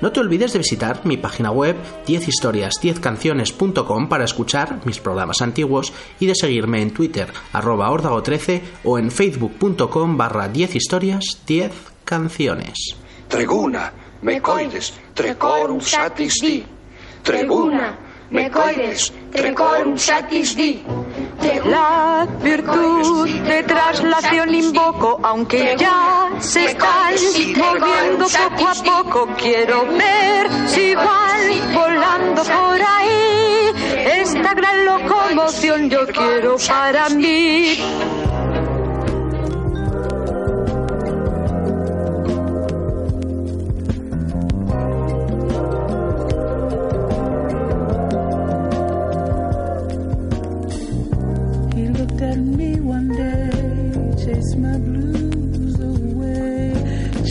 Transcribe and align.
No 0.00 0.12
te 0.12 0.20
olvides 0.20 0.52
de 0.52 0.60
visitar 0.60 1.04
mi 1.04 1.16
página 1.16 1.50
web 1.50 1.74
10historias10canciones.com 2.06 4.08
para 4.08 4.22
escuchar 4.22 4.86
mis 4.86 5.00
programas 5.00 5.42
antiguos 5.42 5.92
y 6.20 6.26
de 6.26 6.36
seguirme 6.36 6.82
en 6.82 6.92
Twitter 6.92 7.32
arroba 7.52 8.22
13 8.22 8.62
o 8.84 8.96
en 8.96 9.10
facebook.com 9.10 10.16
barra 10.16 10.46
10 10.46 10.76
historias 10.76 11.42
10 11.48 11.72
canciones. 12.04 12.96
Treguna, 13.26 14.01
me 14.22 14.40
coides, 14.40 14.92
trecorum 15.14 15.80
satis 15.80 16.34
di. 16.40 16.64
Tribuna, 17.22 17.98
me 18.30 18.48
coides, 18.50 19.12
trecorum 19.30 19.98
satis 19.98 20.54
di. 20.56 20.82
La 21.64 22.26
virtud 22.40 23.28
de 23.28 23.62
traslación 23.64 24.54
invoco, 24.54 25.20
aunque 25.22 25.76
ya 25.76 26.30
se 26.38 26.66
están 26.66 27.14
moviendo 27.56 28.26
poco 28.26 28.68
a 28.68 28.74
poco. 28.74 29.28
Quiero 29.36 29.86
ver 29.86 30.48
si 30.68 30.94
van 30.94 31.74
volando 31.74 32.42
por 32.42 32.80
ahí. 32.80 33.72
Esta 34.22 34.54
gran 34.54 34.84
locomoción 34.84 35.90
yo 35.90 36.06
quiero 36.06 36.56
para 36.68 37.08
mí. 37.10 38.31
Me 52.56 52.80
one 52.80 53.08
day, 53.08 53.50
chased 54.24 54.56
my 54.58 54.78
blues 54.78 55.80
away, 55.80 56.72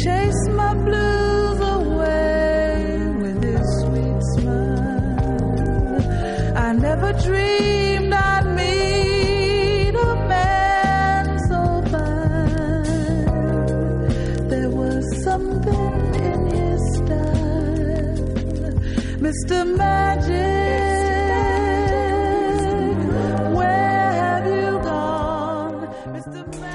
Chase 0.04 0.48
my 0.50 0.74
blues 0.74 1.60
away 1.60 3.08
with 3.22 3.44
his 3.44 3.68
sweet 3.82 4.22
smile. 4.34 6.02
I 6.58 6.74
never 6.74 7.14
dreamed 7.14 8.14
I'd 8.14 8.46
meet 8.56 9.96
a 9.96 10.16
man 10.28 11.40
so 11.50 11.62
fine. 11.92 13.28
There 14.50 14.70
was 14.70 15.04
something 15.24 16.16
in 16.30 16.48
his 16.56 16.82
style, 16.96 18.16
Mr. 19.20 19.58
Magic. 19.78 20.11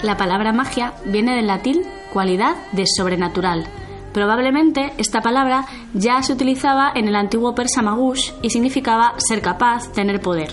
La 0.07 0.17
palabra 0.17 0.53
magia 0.53 0.93
viene 1.05 1.35
del 1.35 1.49
latín 1.49 1.83
cualidad 2.13 2.55
de 2.71 2.85
sobrenatural. 2.87 3.67
Probablemente 4.15 4.93
esta 4.99 5.21
palabra 5.21 5.67
ya 5.95 6.23
se 6.23 6.33
utilizaba 6.33 6.93
en 6.95 7.09
el 7.09 7.17
antiguo 7.17 7.57
persa 7.57 7.83
magush 7.83 8.31
y 8.41 8.51
significaba 8.51 9.15
ser 9.17 9.43
capaz, 9.43 9.91
tener 9.91 10.21
poder, 10.21 10.53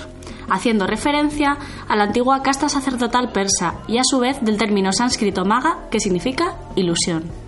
haciendo 0.50 0.88
referencia 0.88 1.60
a 1.88 1.96
la 1.96 2.06
antigua 2.06 2.42
casta 2.42 2.68
sacerdotal 2.68 3.32
persa 3.32 3.76
y 3.88 4.00
a 4.00 4.04
su 4.04 4.18
vez 4.18 4.42
del 4.42 4.58
término 4.58 4.92
sánscrito 4.92 5.46
maga 5.46 5.88
que 5.92 6.00
significa 6.00 6.56
ilusión. 6.76 7.43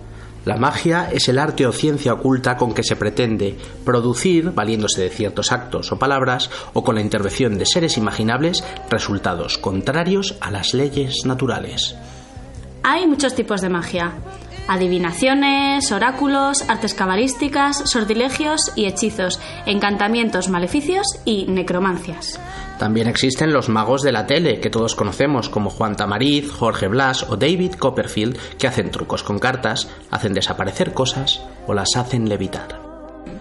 La 0.46 0.56
magia 0.56 1.10
es 1.10 1.28
el 1.28 1.40
arte 1.40 1.66
o 1.66 1.72
ciencia 1.72 2.14
oculta 2.14 2.56
con 2.56 2.72
que 2.72 2.84
se 2.84 2.94
pretende 2.94 3.58
producir, 3.84 4.52
valiéndose 4.52 5.02
de 5.02 5.10
ciertos 5.10 5.50
actos 5.50 5.90
o 5.90 5.98
palabras, 5.98 6.48
o 6.72 6.84
con 6.84 6.94
la 6.94 7.00
intervención 7.00 7.58
de 7.58 7.66
seres 7.66 7.98
imaginables, 7.98 8.62
resultados 8.88 9.58
contrarios 9.58 10.36
a 10.40 10.52
las 10.52 10.72
leyes 10.72 11.24
naturales. 11.24 11.96
Hay 12.84 13.08
muchos 13.08 13.34
tipos 13.34 13.60
de 13.60 13.70
magia. 13.70 14.12
Adivinaciones, 14.68 15.90
oráculos, 15.90 16.62
artes 16.68 16.94
cabalísticas, 16.94 17.78
sortilegios 17.90 18.70
y 18.76 18.86
hechizos, 18.86 19.40
encantamientos, 19.66 20.48
maleficios 20.48 21.06
y 21.24 21.46
necromancias. 21.46 22.38
También 22.78 23.08
existen 23.08 23.52
los 23.52 23.68
magos 23.68 24.02
de 24.02 24.12
la 24.12 24.26
tele, 24.26 24.60
que 24.60 24.68
todos 24.68 24.94
conocemos, 24.94 25.48
como 25.48 25.70
Juan 25.70 25.96
Tamariz, 25.96 26.50
Jorge 26.50 26.88
Blas 26.88 27.24
o 27.28 27.36
David 27.36 27.74
Copperfield, 27.74 28.36
que 28.58 28.66
hacen 28.66 28.90
trucos 28.90 29.22
con 29.22 29.38
cartas, 29.38 29.88
hacen 30.10 30.34
desaparecer 30.34 30.92
cosas 30.92 31.40
o 31.66 31.72
las 31.72 31.96
hacen 31.96 32.28
levitar. 32.28 32.80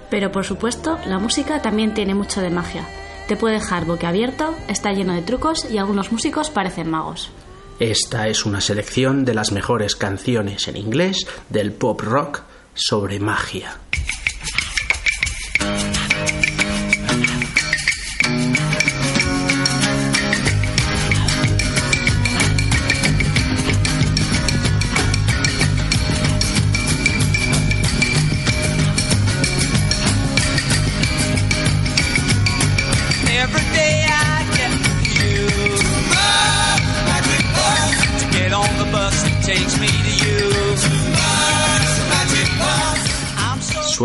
Pero 0.10 0.32
por 0.32 0.46
supuesto, 0.46 0.98
la 1.06 1.20
música 1.20 1.62
también 1.62 1.94
tiene 1.94 2.16
mucho 2.16 2.40
de 2.40 2.50
magia. 2.50 2.88
Te 3.28 3.36
puede 3.36 3.56
dejar 3.56 3.86
boquiabierto, 3.86 4.54
está 4.68 4.94
lleno 4.94 5.14
de 5.14 5.22
trucos 5.22 5.70
y 5.70 5.80
algunos 5.80 6.12
músicos 6.12 6.50
parecen 6.50 6.90
magos. 6.90 7.32
Esta 7.80 8.30
es 8.30 8.46
una 8.46 8.62
selección 8.62 9.26
de 9.26 9.34
las 9.34 9.52
mejores 9.52 9.98
canciones 9.98 10.70
en 10.70 10.78
inglés 10.78 11.28
del 11.50 11.74
pop 11.74 12.00
rock 12.02 12.44
sobre 12.74 13.20
magia. 13.20 13.80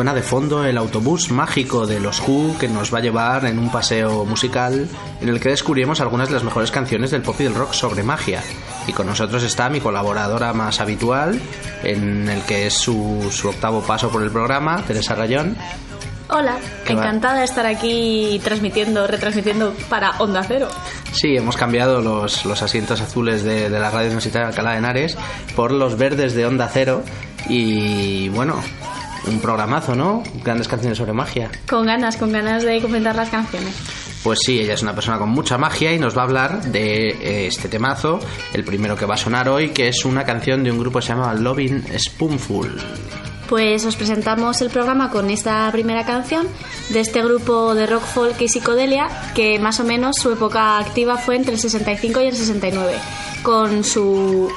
Suena 0.00 0.14
de 0.14 0.22
fondo 0.22 0.64
el 0.64 0.78
autobús 0.78 1.30
mágico 1.30 1.86
de 1.86 2.00
los 2.00 2.26
Who 2.26 2.56
que 2.58 2.68
nos 2.68 2.90
va 2.90 3.00
a 3.00 3.02
llevar 3.02 3.44
en 3.44 3.58
un 3.58 3.70
paseo 3.70 4.24
musical 4.24 4.88
en 5.20 5.28
el 5.28 5.40
que 5.40 5.50
descubriremos 5.50 6.00
algunas 6.00 6.28
de 6.28 6.36
las 6.36 6.42
mejores 6.42 6.70
canciones 6.70 7.10
del 7.10 7.20
pop 7.20 7.36
y 7.38 7.44
del 7.44 7.54
rock 7.54 7.74
sobre 7.74 8.02
magia. 8.02 8.42
Y 8.86 8.94
con 8.94 9.06
nosotros 9.06 9.42
está 9.42 9.68
mi 9.68 9.78
colaboradora 9.78 10.54
más 10.54 10.80
habitual, 10.80 11.38
en 11.82 12.30
el 12.30 12.41
que 12.44 12.66
es 12.66 12.72
su, 12.72 13.28
su 13.30 13.50
octavo 13.50 13.82
paso 13.82 14.08
por 14.08 14.22
el 14.22 14.30
programa, 14.30 14.82
Teresa 14.86 15.14
Rayón. 15.14 15.54
Hola, 16.30 16.56
¿Qué 16.86 16.94
va? 16.94 17.03
encantada 17.03 17.41
de 17.41 17.44
estar 17.44 17.66
aquí 17.66 18.41
transmitiendo, 18.42 19.06
retransmitiendo 19.06 19.74
para 19.91 20.12
Onda 20.12 20.42
Cero. 20.44 20.68
Sí, 21.12 21.36
hemos 21.36 21.58
cambiado 21.58 22.00
los, 22.00 22.46
los 22.46 22.62
asientos 22.62 23.03
azules 23.03 23.42
de, 23.42 23.68
de 23.68 23.78
la 23.78 23.91
radio 23.91 24.06
universitaria 24.06 24.46
de 24.46 24.53
Alcalá 24.53 24.70
de 24.72 24.78
Henares 24.78 25.18
por 25.54 25.72
los 25.72 25.98
verdes 25.98 26.32
de 26.32 26.46
Onda 26.46 26.70
Cero 26.72 27.03
y 27.48 28.28
bueno, 28.30 28.62
un 29.26 29.40
programazo, 29.40 29.94
¿no? 29.94 30.22
Grandes 30.44 30.68
canciones 30.68 30.98
sobre 30.98 31.12
magia. 31.12 31.50
Con 31.68 31.86
ganas, 31.86 32.16
con 32.16 32.32
ganas 32.32 32.62
de 32.62 32.80
comentar 32.80 33.14
las 33.16 33.30
canciones. 33.30 33.74
Pues 34.22 34.40
sí, 34.44 34.60
ella 34.60 34.74
es 34.74 34.82
una 34.82 34.94
persona 34.94 35.18
con 35.18 35.30
mucha 35.30 35.56
magia 35.56 35.92
y 35.92 35.98
nos 35.98 36.16
va 36.16 36.22
a 36.22 36.24
hablar 36.24 36.62
de 36.62 37.08
eh, 37.08 37.46
este 37.46 37.68
temazo, 37.68 38.20
el 38.52 38.64
primero 38.64 38.94
que 38.94 39.06
va 39.06 39.14
a 39.14 39.18
sonar 39.18 39.48
hoy, 39.48 39.70
que 39.70 39.88
es 39.88 40.04
una 40.04 40.24
canción 40.24 40.62
de 40.62 40.70
un 40.70 40.78
grupo 40.78 40.98
que 40.98 41.06
se 41.06 41.12
llama 41.14 41.32
Loving 41.34 41.84
Spoonful. 41.98 42.78
Pues 43.48 43.84
os 43.84 43.96
presentamos 43.96 44.60
el 44.60 44.70
programa 44.70 45.10
con 45.10 45.28
esta 45.30 45.68
primera 45.72 46.04
canción 46.04 46.46
de 46.90 47.00
este 47.00 47.22
grupo 47.22 47.74
de 47.74 47.86
rock 47.86 48.04
folk 48.04 48.40
y 48.42 48.48
psicodelia 48.48 49.08
que 49.34 49.58
más 49.58 49.80
o 49.80 49.84
menos 49.84 50.16
su 50.18 50.30
época 50.30 50.78
activa 50.78 51.16
fue 51.16 51.36
entre 51.36 51.54
el 51.54 51.58
65 51.58 52.20
y 52.20 52.26
el 52.26 52.36
69 52.36 52.92
con 53.42 53.82
su 53.82 54.48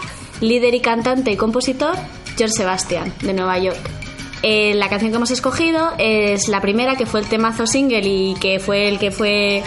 líder 0.41 0.75
y 0.75 0.81
cantante 0.81 1.31
y 1.31 1.37
compositor 1.37 1.95
George 2.37 2.53
Sebastian 2.55 3.13
de 3.21 3.33
Nueva 3.33 3.57
York. 3.57 4.02
Eh, 4.43 4.73
la 4.75 4.89
canción 4.89 5.11
que 5.11 5.15
hemos 5.17 5.31
escogido 5.31 5.91
es 5.97 6.49
la 6.49 6.59
primera 6.61 6.95
que 6.97 7.05
fue 7.05 7.21
el 7.21 7.27
temazo 7.27 7.65
single 7.65 8.01
y 8.03 8.35
que 8.35 8.59
fue 8.59 8.89
el 8.89 8.99
que 8.99 9.09
fue 9.09 9.63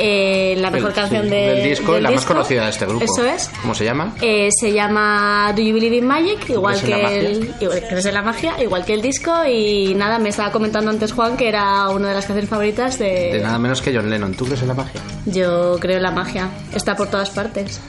eh, 0.00 0.54
la 0.58 0.70
mejor 0.70 0.90
El- 0.90 0.94
canción 0.96 1.24
sí, 1.24 1.30
de- 1.30 1.36
del 1.36 1.68
disco 1.70 1.96
y 1.96 2.00
la 2.00 2.10
más 2.10 2.24
conocida 2.24 2.64
de 2.64 2.70
este 2.70 2.84
grupo. 2.86 3.04
Eso 3.04 3.24
es. 3.24 3.48
¿Cómo 3.62 3.74
se 3.74 3.84
llama? 3.84 4.14
Eh, 4.20 4.48
se 4.50 4.72
llama 4.72 5.52
Do 5.54 5.62
You 5.62 5.74
Believe 5.74 5.96
in 5.98 6.06
Magic, 6.06 6.50
igual 6.50 6.80
¿Crees 6.80 6.84
en 6.96 7.02
la 7.02 7.08
que 7.08 7.18
el, 7.20 7.54
igual, 7.60 7.84
¿crees 7.88 8.06
en 8.06 8.14
la 8.14 8.22
magia, 8.22 8.62
igual 8.62 8.84
que 8.84 8.94
el 8.94 9.02
disco 9.02 9.32
y 9.48 9.94
nada, 9.94 10.18
me 10.18 10.28
estaba 10.30 10.50
comentando 10.52 10.90
antes 10.90 11.12
Juan 11.12 11.36
que 11.36 11.48
era 11.48 11.88
una 11.88 12.08
de 12.08 12.14
las 12.14 12.26
canciones 12.26 12.48
favoritas 12.50 12.98
de, 12.98 13.30
De 13.34 13.40
nada 13.40 13.58
menos 13.58 13.80
que 13.82 13.94
John 13.94 14.10
Lennon. 14.10 14.34
¿Tú 14.34 14.44
crees 14.46 14.62
en 14.62 14.68
la 14.68 14.74
magia? 14.74 15.00
Yo 15.26 15.78
creo 15.80 15.96
en 15.96 16.02
la 16.02 16.10
magia, 16.12 16.48
está 16.74 16.94
por 16.96 17.08
todas 17.08 17.30
partes. 17.30 17.80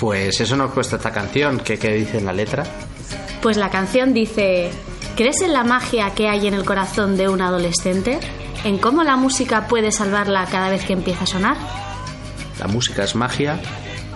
Pues 0.00 0.40
eso 0.40 0.56
nos 0.56 0.72
cuesta 0.72 0.96
esta 0.96 1.10
canción. 1.12 1.58
¿Qué, 1.60 1.76
qué 1.78 1.92
dice 1.92 2.18
en 2.18 2.26
la 2.26 2.32
letra? 2.32 2.64
Pues 3.42 3.56
la 3.56 3.68
canción 3.70 4.12
dice, 4.14 4.70
¿crees 5.18 5.42
en 5.42 5.52
la 5.52 5.64
magia 5.64 6.14
que 6.14 6.28
hay 6.28 6.46
en 6.46 6.54
el 6.54 6.64
corazón 6.64 7.16
de 7.16 7.28
un 7.28 7.40
adolescente? 7.40 8.20
¿En 8.62 8.78
cómo 8.78 9.02
la 9.02 9.16
música 9.16 9.66
puede 9.66 9.90
salvarla 9.90 10.46
cada 10.46 10.70
vez 10.70 10.84
que 10.84 10.92
empieza 10.92 11.24
a 11.24 11.26
sonar? 11.26 11.56
La 12.60 12.68
música 12.68 13.02
es 13.02 13.16
magia, 13.16 13.60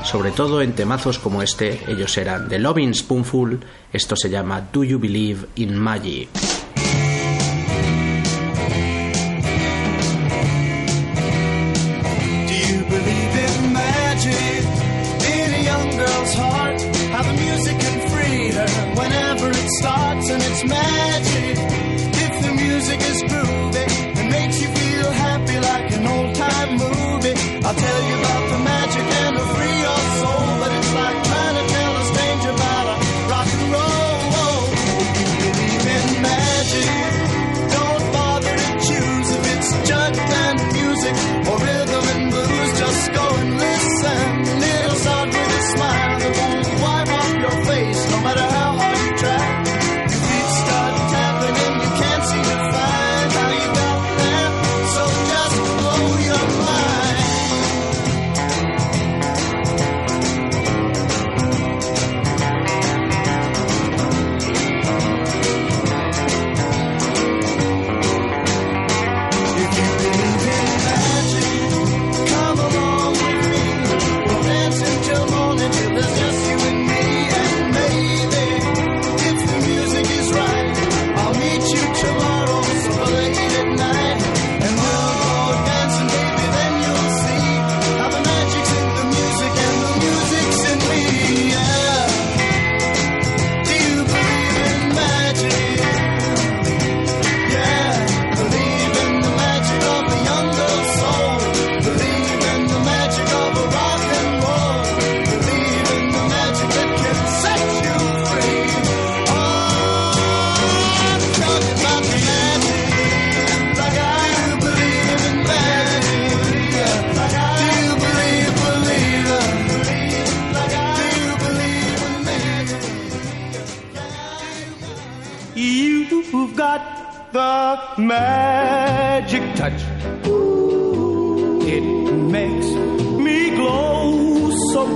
sobre 0.04 0.30
todo 0.30 0.62
en 0.62 0.74
temazos 0.74 1.18
como 1.18 1.42
este. 1.42 1.80
Ellos 1.88 2.16
eran 2.18 2.48
The 2.48 2.60
Loving 2.60 2.94
Spoonful. 2.94 3.58
Esto 3.92 4.14
se 4.14 4.30
llama 4.30 4.68
Do 4.72 4.84
You 4.84 5.00
Believe 5.00 5.48
in 5.56 5.76
Magic? 5.76 6.28
Do 12.46 12.54
you 17.48 18.11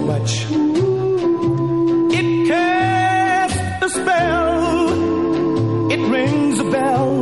much. 0.00 0.46
It 2.18 2.48
casts 2.48 3.84
a 3.86 3.88
spell. 3.90 4.88
It 5.92 6.00
rings 6.10 6.58
a 6.58 6.64
bell. 6.70 7.14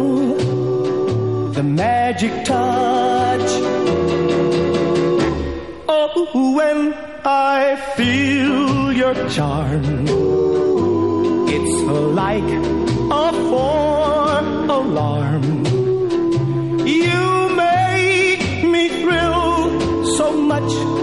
The 1.53 1.63
magic 1.63 2.45
touch. 2.45 3.51
Oh, 5.89 6.55
when 6.57 6.95
I 7.25 7.77
feel 7.97 8.93
your 8.93 9.15
charm. 9.31 9.85
It's 11.57 11.83
like 12.23 12.51
a 13.23 13.33
four 13.49 14.39
alarm. 14.79 15.45
You 16.87 17.49
make 17.57 18.65
me 18.65 18.89
thrill 19.01 20.07
so 20.17 20.33
much. 20.33 20.94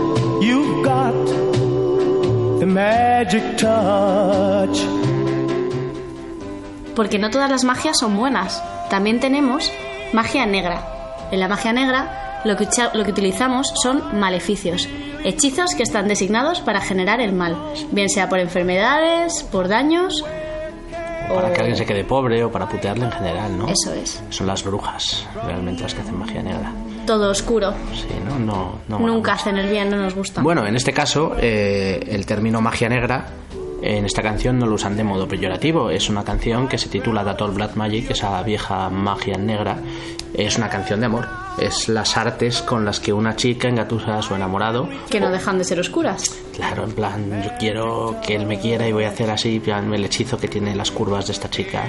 Magic 3.24 3.56
touch. 3.58 4.80
Porque 6.96 7.20
no 7.20 7.30
todas 7.30 7.50
las 7.52 7.64
magias 7.64 8.00
son 8.00 8.18
buenas. 8.18 8.62
También 8.90 9.20
tenemos 9.20 9.72
magia 10.12 10.46
negra. 10.48 10.82
En 11.32 11.40
la 11.40 11.48
magia 11.48 11.72
negra 11.72 12.42
lo 12.46 12.58
que, 12.58 12.68
lo 12.94 13.04
que 13.06 13.12
utilizamos 13.12 13.72
son 13.84 14.20
maleficios, 14.20 14.90
hechizos 15.24 15.76
que 15.76 15.84
están 15.84 16.08
designados 16.08 16.62
para 16.62 16.82
generar 16.82 17.22
el 17.22 17.32
mal, 17.34 17.56
bien 17.92 18.10
sea 18.10 18.28
por 18.28 18.40
enfermedades, 18.40 19.44
por 19.52 19.68
daños 19.68 20.26
Para 21.30 21.48
o- 21.50 21.54
que 21.54 21.60
alguien 21.60 21.78
se 21.78 21.86
quede 21.86 22.04
pobre 22.04 22.44
o 22.44 22.52
para 22.52 22.68
putearle 22.68 23.06
en 23.06 23.12
general, 23.12 23.56
¿no? 23.58 23.68
Eso 23.68 23.94
es. 23.94 24.22
Son 24.32 24.48
las 24.48 24.64
brujas 24.64 25.26
realmente 25.46 25.84
las 25.84 25.94
que 25.94 26.02
hacen 26.02 26.18
magia 26.18 26.42
negra. 26.42 26.74
Todo 27.06 27.30
oscuro. 27.32 27.74
Sí, 27.94 28.08
no, 28.26 28.40
no, 28.40 28.80
no 28.88 29.00
Nunca 29.00 29.34
hacen 29.34 29.58
el 29.58 29.70
bien, 29.70 29.90
no 29.90 29.98
nos 29.98 30.16
gusta. 30.16 30.42
Bueno, 30.42 30.66
en 30.66 30.76
este 30.76 30.94
caso, 30.94 31.36
eh, 31.40 32.00
el 32.10 32.26
término 32.26 32.62
magia 32.62 32.90
negra 32.90 33.26
en 33.82 34.06
esta 34.06 34.22
canción 34.22 34.60
no 34.60 34.68
lo 34.68 34.76
usan 34.76 34.96
de 34.96 35.04
modo 35.04 35.28
peyorativo. 35.28 35.90
Es 35.90 36.08
una 36.10 36.24
canción 36.24 36.68
que 36.68 36.78
se 36.78 36.88
titula 36.90 37.24
That 37.26 37.42
All 37.42 37.52
Black 37.52 37.76
Magic, 37.76 38.12
esa 38.12 38.42
vieja 38.44 38.90
magia 38.90 39.38
negra. 39.38 39.78
Es 40.36 40.58
una 40.58 40.70
canción 40.70 41.00
de 41.00 41.08
amor. 41.08 41.28
Es 41.60 41.90
las 41.90 42.16
artes 42.16 42.62
con 42.62 42.86
las 42.86 43.00
que 43.02 43.12
una 43.12 43.36
chica 43.36 43.68
engatusa 43.68 44.18
a 44.20 44.22
su 44.22 44.34
enamorado. 44.36 44.88
que 45.10 45.20
no 45.20 45.28
O- 45.28 45.32
dejan 45.32 45.58
de 45.58 45.64
ser 45.66 45.80
oscuras. 45.80 46.24
Claro, 46.56 46.84
en 46.86 46.92
plan, 46.94 47.42
yo 47.44 47.50
quiero 47.60 48.16
que 48.26 48.36
él 48.36 48.46
me 48.46 48.60
quiera 48.60 48.88
y 48.88 48.92
voy 48.94 49.04
a 49.06 49.10
hacer 49.10 49.30
así, 49.32 49.60
plan, 49.60 49.92
el 49.94 50.06
hechizo 50.06 50.38
que 50.38 50.48
tiene 50.48 50.76
las 50.76 50.92
curvas 50.92 51.26
de 51.28 51.34
esta 51.34 51.50
chica. 51.50 51.84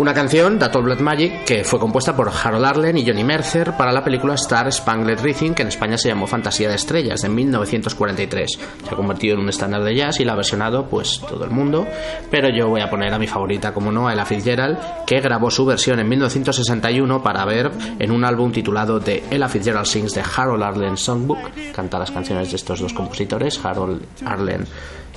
Una 0.00 0.14
canción, 0.14 0.58
That 0.58 0.74
All 0.76 0.84
Black 0.84 1.00
Magic, 1.00 1.44
que 1.44 1.62
fue 1.62 1.78
compuesta 1.78 2.16
por 2.16 2.30
Harold 2.30 2.64
Arlen 2.64 2.96
y 2.96 3.04
Johnny 3.04 3.22
Mercer 3.22 3.76
para 3.76 3.92
la 3.92 4.02
película 4.02 4.32
Star 4.32 4.72
Spangled 4.72 5.20
Rhythm, 5.20 5.52
que 5.52 5.60
en 5.60 5.68
España 5.68 5.98
se 5.98 6.08
llamó 6.08 6.26
Fantasía 6.26 6.70
de 6.70 6.76
Estrellas, 6.76 7.20
de 7.20 7.28
1943. 7.28 8.50
Se 8.82 8.90
ha 8.90 8.96
convertido 8.96 9.34
en 9.34 9.40
un 9.40 9.50
estándar 9.50 9.84
de 9.84 9.94
jazz 9.94 10.18
y 10.18 10.24
la 10.24 10.32
ha 10.32 10.36
versionado, 10.36 10.86
pues, 10.86 11.20
todo 11.28 11.44
el 11.44 11.50
mundo. 11.50 11.86
Pero 12.30 12.48
yo 12.48 12.68
voy 12.68 12.80
a 12.80 12.88
poner 12.88 13.12
a 13.12 13.18
mi 13.18 13.26
favorita, 13.26 13.74
como 13.74 13.92
no, 13.92 14.08
a 14.08 14.14
Ella 14.14 14.24
Fitzgerald, 14.24 14.78
que 15.06 15.20
grabó 15.20 15.50
su 15.50 15.66
versión 15.66 16.00
en 16.00 16.08
1961 16.08 17.22
para 17.22 17.44
ver 17.44 17.70
en 17.98 18.10
un 18.10 18.24
álbum 18.24 18.52
titulado 18.52 19.00
The 19.00 19.24
Ella 19.30 19.50
Fitzgerald 19.50 19.84
Sings 19.84 20.14
de 20.14 20.22
Harold 20.34 20.62
Arlen 20.62 20.96
Songbook. 20.96 21.72
Canta 21.74 21.98
las 21.98 22.10
canciones 22.10 22.48
de 22.48 22.56
estos 22.56 22.80
dos 22.80 22.94
compositores, 22.94 23.62
Harold 23.62 24.02
Arlen 24.24 24.64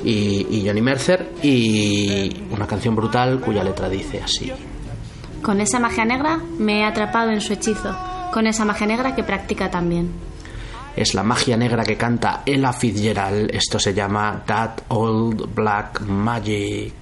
y 0.03 0.61
Johnny 0.67 0.81
Mercer, 0.81 1.29
y 1.41 2.43
una 2.51 2.67
canción 2.67 2.97
brutal 2.97 3.39
cuya 3.39 3.63
letra 3.63 3.87
dice 3.87 4.21
así. 4.21 4.51
Con 5.43 5.59
esa 5.59 5.77
magia 5.77 6.05
negra 6.05 6.39
me 6.57 6.79
he 6.79 6.85
atrapado 6.85 7.29
en 7.29 7.41
su 7.41 7.51
hechizo, 7.51 7.93
con 8.31 8.47
esa 8.47 8.63
magia 8.63 8.87
negra 8.87 9.13
que 9.13 9.23
practica 9.23 9.69
también. 9.69 10.09
Es 10.95 11.13
la 11.13 11.23
magia 11.23 11.57
negra 11.57 11.83
que 11.83 11.97
canta 11.97 12.43
Ella 12.45 12.71
Fitzgerald. 12.71 13.53
Esto 13.53 13.77
se 13.77 13.93
llama 13.93 14.41
That 14.45 14.83
Old 14.87 15.53
Black 15.53 16.01
Magic. 16.01 16.93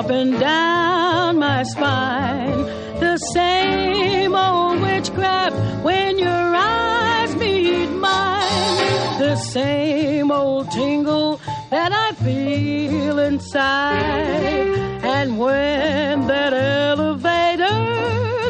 Up 0.00 0.10
and 0.10 0.40
down 0.40 1.38
my 1.38 1.62
spine. 1.62 2.62
The 3.04 3.18
same 3.34 4.34
old 4.34 4.80
witchcraft 4.80 5.54
when 5.84 6.18
your 6.18 6.44
eyes 6.72 7.36
meet 7.36 7.90
mine. 8.08 9.18
The 9.18 9.36
same 9.36 10.30
old 10.30 10.70
tingle 10.70 11.38
that 11.70 11.92
I 11.92 12.12
feel 12.24 13.18
inside. 13.18 14.72
And 15.16 15.38
when 15.38 16.26
that 16.28 16.54
elevator 16.54 17.78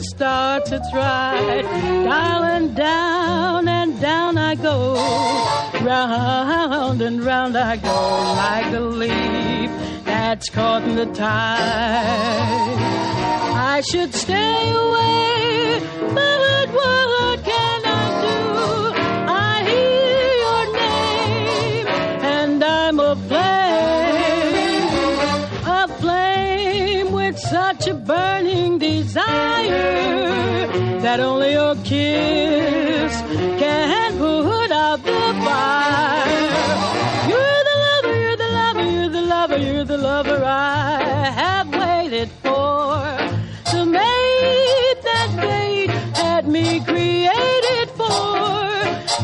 starts 0.02 0.70
its 0.70 0.88
ride, 0.94 1.64
darling, 2.04 2.74
down 2.74 3.66
and 3.66 4.00
down 4.00 4.38
I 4.38 4.54
go. 4.54 4.76
Round 5.82 7.02
and 7.02 7.24
round 7.24 7.56
I 7.56 7.76
go 7.76 7.98
like 8.44 8.72
a 8.72 8.80
leaf 9.00 9.29
that's 10.30 10.48
caught 10.48 10.82
in 10.84 10.94
the 10.94 11.06
tide. 11.06 11.58
I 13.74 13.82
should 13.90 14.14
stay 14.14 14.70
away, 14.84 15.80
but 16.14 16.68
what 16.78 17.44
can 17.52 17.80
I 17.84 18.04
do? 18.28 18.38
I 19.48 19.54
hear 19.70 20.28
your 20.44 20.64
name, 20.82 21.86
and 22.38 22.62
I'm 22.62 23.00
aflame, 23.00 23.40
aflame 25.82 27.10
with 27.10 27.36
such 27.36 27.88
a 27.88 27.94
burning 27.94 28.78
desire 28.78 30.68
that 31.04 31.18
only 31.18 31.54
your 31.54 31.74
kiss 31.82 33.12
can 33.58 34.16
put 34.16 34.70
out 34.70 35.02
the 35.02 35.22
fire. 35.44 36.19
Waited 42.20 42.34
for. 42.42 43.00
To 43.70 43.84
make 43.86 45.02
that 45.08 45.28
fate 45.40 45.90
had 46.16 46.46
me 46.48 46.80
created 46.84 47.88
for. 47.90 48.60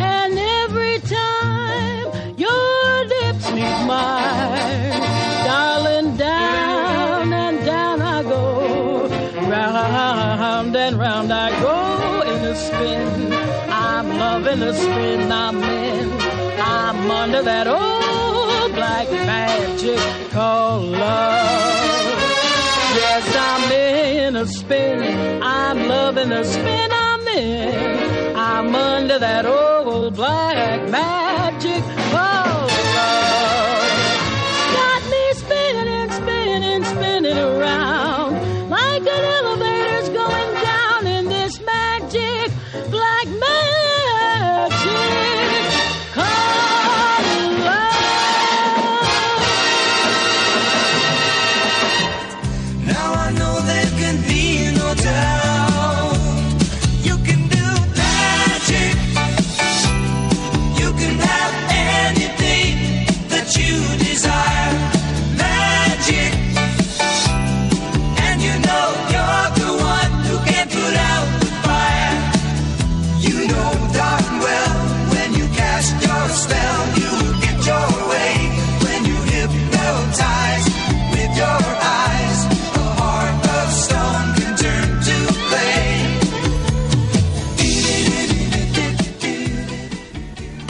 And 0.00 0.38
every 0.38 0.98
time 1.00 2.38
your 2.38 3.04
lips 3.04 3.50
meet 3.52 3.78
mine, 3.86 5.00
darling, 5.44 6.16
down 6.16 7.32
and 7.32 7.64
down 7.66 8.00
I 8.00 8.22
go. 8.22 9.08
Round 9.50 10.76
and 10.76 10.98
round 10.98 11.32
I 11.32 11.50
go 11.60 12.22
in 12.32 12.44
a 12.44 12.54
spin. 12.54 13.32
I'm 13.70 14.08
loving 14.18 14.60
the 14.60 14.72
spin 14.72 15.32
I'm 15.32 15.62
in. 15.62 16.10
I'm 16.60 17.10
under 17.10 17.42
that 17.42 17.66
old 17.66 18.74
black 18.74 19.10
magic 19.10 20.05
in 24.46 24.52
spin. 24.52 25.42
I'm 25.42 25.88
loving 25.88 26.28
the 26.28 26.44
spin 26.44 26.90
I'm 26.92 27.28
in. 27.28 28.36
I'm 28.36 28.74
under 28.74 29.18
that 29.18 29.44
old 29.46 30.14
black 30.14 30.88
magic 30.88 31.45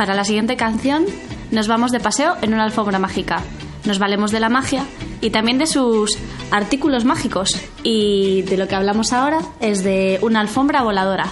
Para 0.06 0.18
la 0.18 0.24
siguiente 0.24 0.56
canción 0.56 1.04
nos 1.50 1.66
vamos 1.66 1.90
de 1.90 1.98
paseo 1.98 2.36
en 2.40 2.54
una 2.54 2.62
alfombra 2.62 3.00
mágica. 3.00 3.42
Nos 3.86 3.98
valemos 3.98 4.30
de 4.30 4.38
la 4.38 4.48
magia 4.48 4.84
y 5.20 5.30
también 5.30 5.58
de 5.58 5.66
sus 5.66 6.16
artículos 6.52 7.04
mágicos. 7.04 7.60
Y 7.82 8.42
de 8.42 8.56
lo 8.56 8.68
que 8.68 8.76
hablamos 8.76 9.12
ahora 9.12 9.40
es 9.58 9.82
de 9.82 10.20
una 10.22 10.38
alfombra 10.38 10.84
voladora. 10.84 11.26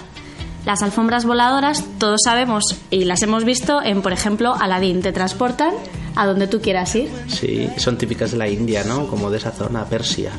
Las 0.67 0.83
alfombras 0.83 1.25
voladoras 1.25 1.85
todos 2.01 2.23
sabemos 2.25 2.65
y 2.91 3.05
las 3.05 3.23
hemos 3.23 3.45
visto 3.45 3.81
en, 3.81 4.03
por 4.03 4.13
ejemplo, 4.13 4.57
Aladdin. 4.61 5.03
Te 5.03 5.13
transportan 5.13 5.75
a 6.17 6.27
donde 6.27 6.49
tú 6.49 6.61
quieras 6.61 6.97
ir. 6.97 7.09
Sí, 7.29 7.71
son 7.77 7.97
típicas 7.97 8.33
de 8.33 8.39
la 8.39 8.49
India, 8.49 8.83
¿no? 8.83 9.07
Como 9.07 9.31
de 9.31 9.39
esa 9.39 9.53
zona, 9.53 9.85
Persia. 9.85 10.33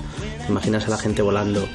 Imaginas 0.50 0.88
a 0.88 0.89
la 0.89 0.98
gente 0.98 1.22
volando. 1.22 1.65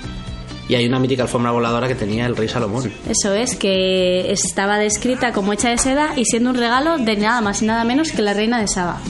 Y 0.70 0.76
hay 0.76 0.86
una 0.86 1.00
mítica 1.00 1.24
alfombra 1.24 1.50
voladora 1.50 1.88
que 1.88 1.96
tenía 1.96 2.26
el 2.26 2.36
rey 2.36 2.46
Salomón. 2.46 2.92
Eso 3.08 3.34
es, 3.34 3.56
que 3.56 4.30
estaba 4.30 4.78
descrita 4.78 5.32
como 5.32 5.52
hecha 5.52 5.68
de 5.68 5.78
seda 5.78 6.12
y 6.14 6.24
siendo 6.24 6.50
un 6.50 6.56
regalo 6.56 6.96
de 6.96 7.16
nada 7.16 7.40
más 7.40 7.60
y 7.60 7.64
nada 7.64 7.82
menos 7.82 8.12
que 8.12 8.22
la 8.22 8.34
reina 8.34 8.60
de 8.60 8.68
Saba. 8.68 9.00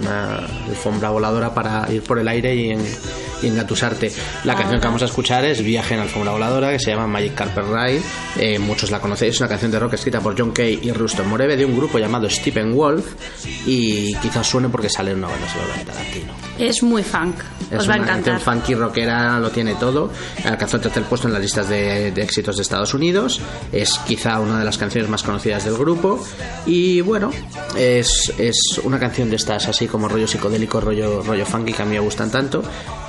Una 0.00 0.38
alfombra 0.66 1.10
voladora 1.10 1.54
para 1.54 1.88
ir 1.92 2.02
por 2.02 2.18
el 2.18 2.26
aire 2.26 2.56
y, 2.56 2.70
en, 2.70 2.80
y 3.44 3.48
engatusarte. 3.48 4.12
La 4.44 4.54
canción 4.54 4.80
que 4.80 4.86
vamos 4.86 5.02
a 5.02 5.06
escuchar 5.06 5.44
es 5.44 5.62
Viaje 5.62 5.94
en 5.94 6.00
alfombra 6.00 6.32
voladora, 6.32 6.70
que 6.70 6.78
se 6.78 6.90
llama 6.90 7.06
Magic 7.06 7.34
Carpet 7.34 7.64
Ride. 7.64 8.02
Eh, 8.38 8.58
muchos 8.58 8.90
la 8.90 9.00
conocéis, 9.00 9.34
es 9.34 9.40
una 9.40 9.48
canción 9.48 9.70
de 9.70 9.78
rock 9.78 9.94
escrita 9.94 10.20
por 10.20 10.38
John 10.38 10.52
Kay 10.52 10.80
y 10.82 10.92
Ruston 10.92 11.28
Moreve 11.28 11.56
de 11.56 11.64
un 11.64 11.76
grupo 11.76 11.98
llamado 11.98 12.28
Stephen 12.28 12.74
Wolf. 12.74 13.06
Y 13.66 14.14
quizás 14.16 14.46
suene 14.46 14.68
porque 14.68 14.88
sale 14.88 15.12
en 15.12 15.18
una 15.18 15.28
banda 15.28 15.48
sonora 15.48 15.76
de 15.76 15.84
Tarantino. 15.84 16.32
Es 16.58 16.82
muy 16.82 17.02
funk, 17.02 17.36
Es 17.70 17.80
os 17.80 17.88
va 17.88 17.94
a 17.94 17.98
encantar. 17.98 18.40
funky 18.40 18.74
rockera, 18.74 19.38
lo 19.40 19.50
tiene 19.50 19.74
todo. 19.74 20.10
Alcanzó 20.44 20.76
el 20.76 20.82
tercer 20.82 21.02
puesto 21.04 21.26
en 21.28 21.34
las 21.34 21.42
listas 21.42 21.68
de, 21.68 22.12
de 22.12 22.22
éxitos 22.22 22.56
de 22.56 22.62
Estados 22.62 22.94
Unidos. 22.94 23.40
Es 23.72 23.98
quizá 24.06 24.38
una 24.40 24.58
de 24.58 24.64
las 24.64 24.78
canciones 24.78 25.10
más 25.10 25.22
conocidas 25.22 25.64
del 25.64 25.76
grupo. 25.76 26.22
Y 26.66 27.00
bueno, 27.00 27.30
es, 27.76 28.32
es 28.38 28.80
una 28.84 28.98
canción 28.98 29.30
de 29.30 29.36
estas 29.36 29.66
así 29.68 29.86
como 29.86 30.08
rollo 30.08 30.26
psicodélico, 30.28 30.80
rollo, 30.80 31.22
rollo 31.22 31.44
funky 31.46 31.72
que 31.72 31.82
a 31.82 31.84
mí 31.84 31.92
me 31.92 32.00
gustan 32.00 32.30
tanto. 32.30 32.62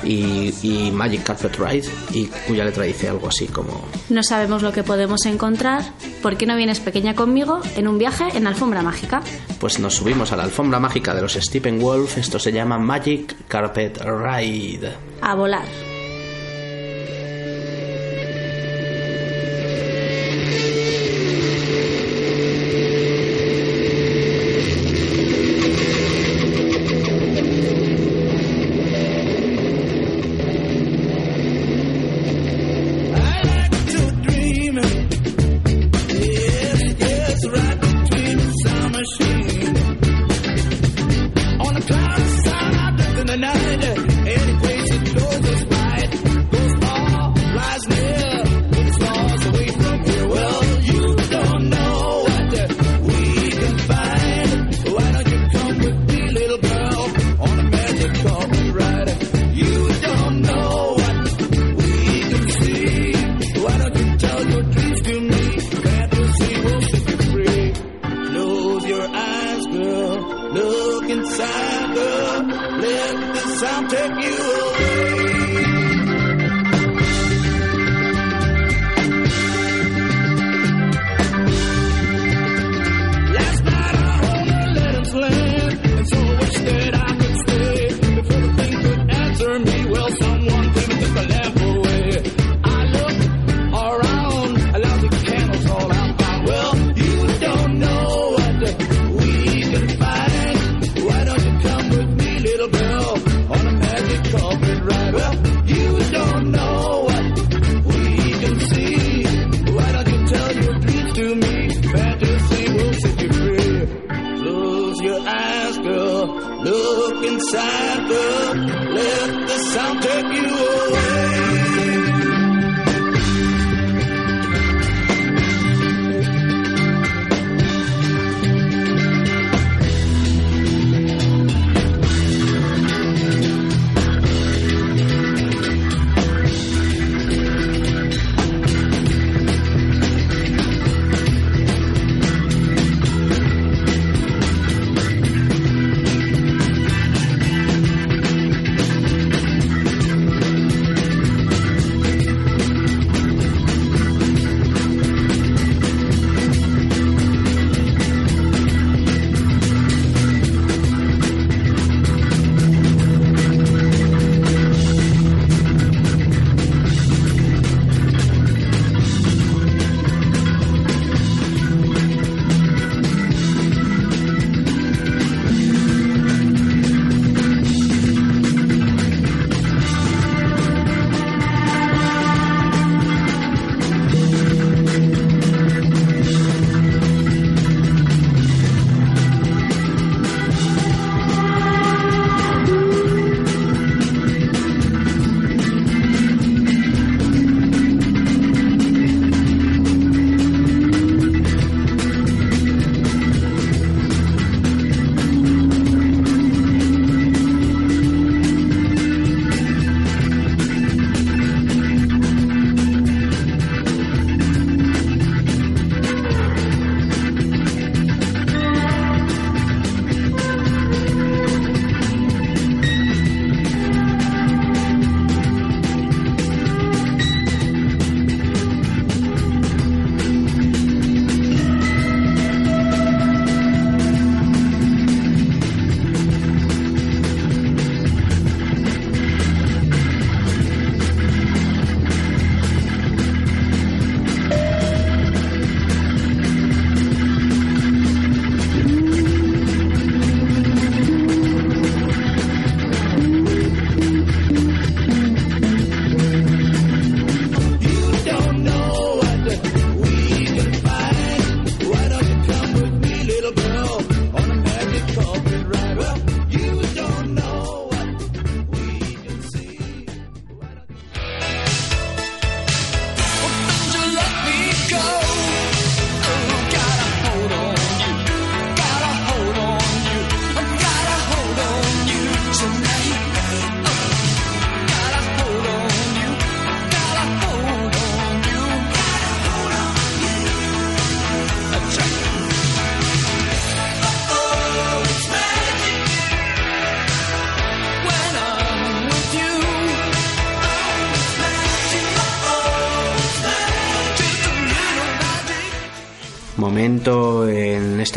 Y, 0.03 0.24
y 0.25 0.91
Magic 0.91 1.23
Carpet 1.23 1.55
Ride, 1.57 1.87
y 2.11 2.25
cuya 2.47 2.65
letra 2.65 2.83
dice 2.83 3.09
algo 3.09 3.27
así 3.27 3.47
como. 3.47 3.85
No 4.09 4.23
sabemos 4.23 4.61
lo 4.61 4.71
que 4.71 4.83
podemos 4.83 5.25
encontrar. 5.25 5.83
¿Por 6.21 6.37
qué 6.37 6.45
no 6.45 6.55
vienes 6.55 6.79
pequeña 6.79 7.15
conmigo 7.15 7.61
en 7.75 7.87
un 7.87 7.97
viaje 7.97 8.25
en 8.33 8.47
alfombra 8.47 8.81
mágica? 8.81 9.21
Pues 9.59 9.79
nos 9.79 9.95
subimos 9.95 10.31
a 10.31 10.37
la 10.37 10.43
alfombra 10.43 10.79
mágica 10.79 11.13
de 11.13 11.21
los 11.21 11.33
Stephen 11.33 11.79
Wolf. 11.79 12.17
Esto 12.17 12.39
se 12.39 12.51
llama 12.51 12.77
Magic 12.77 13.47
Carpet 13.47 14.01
Ride. 14.03 14.93
A 15.21 15.35
volar. 15.35 15.94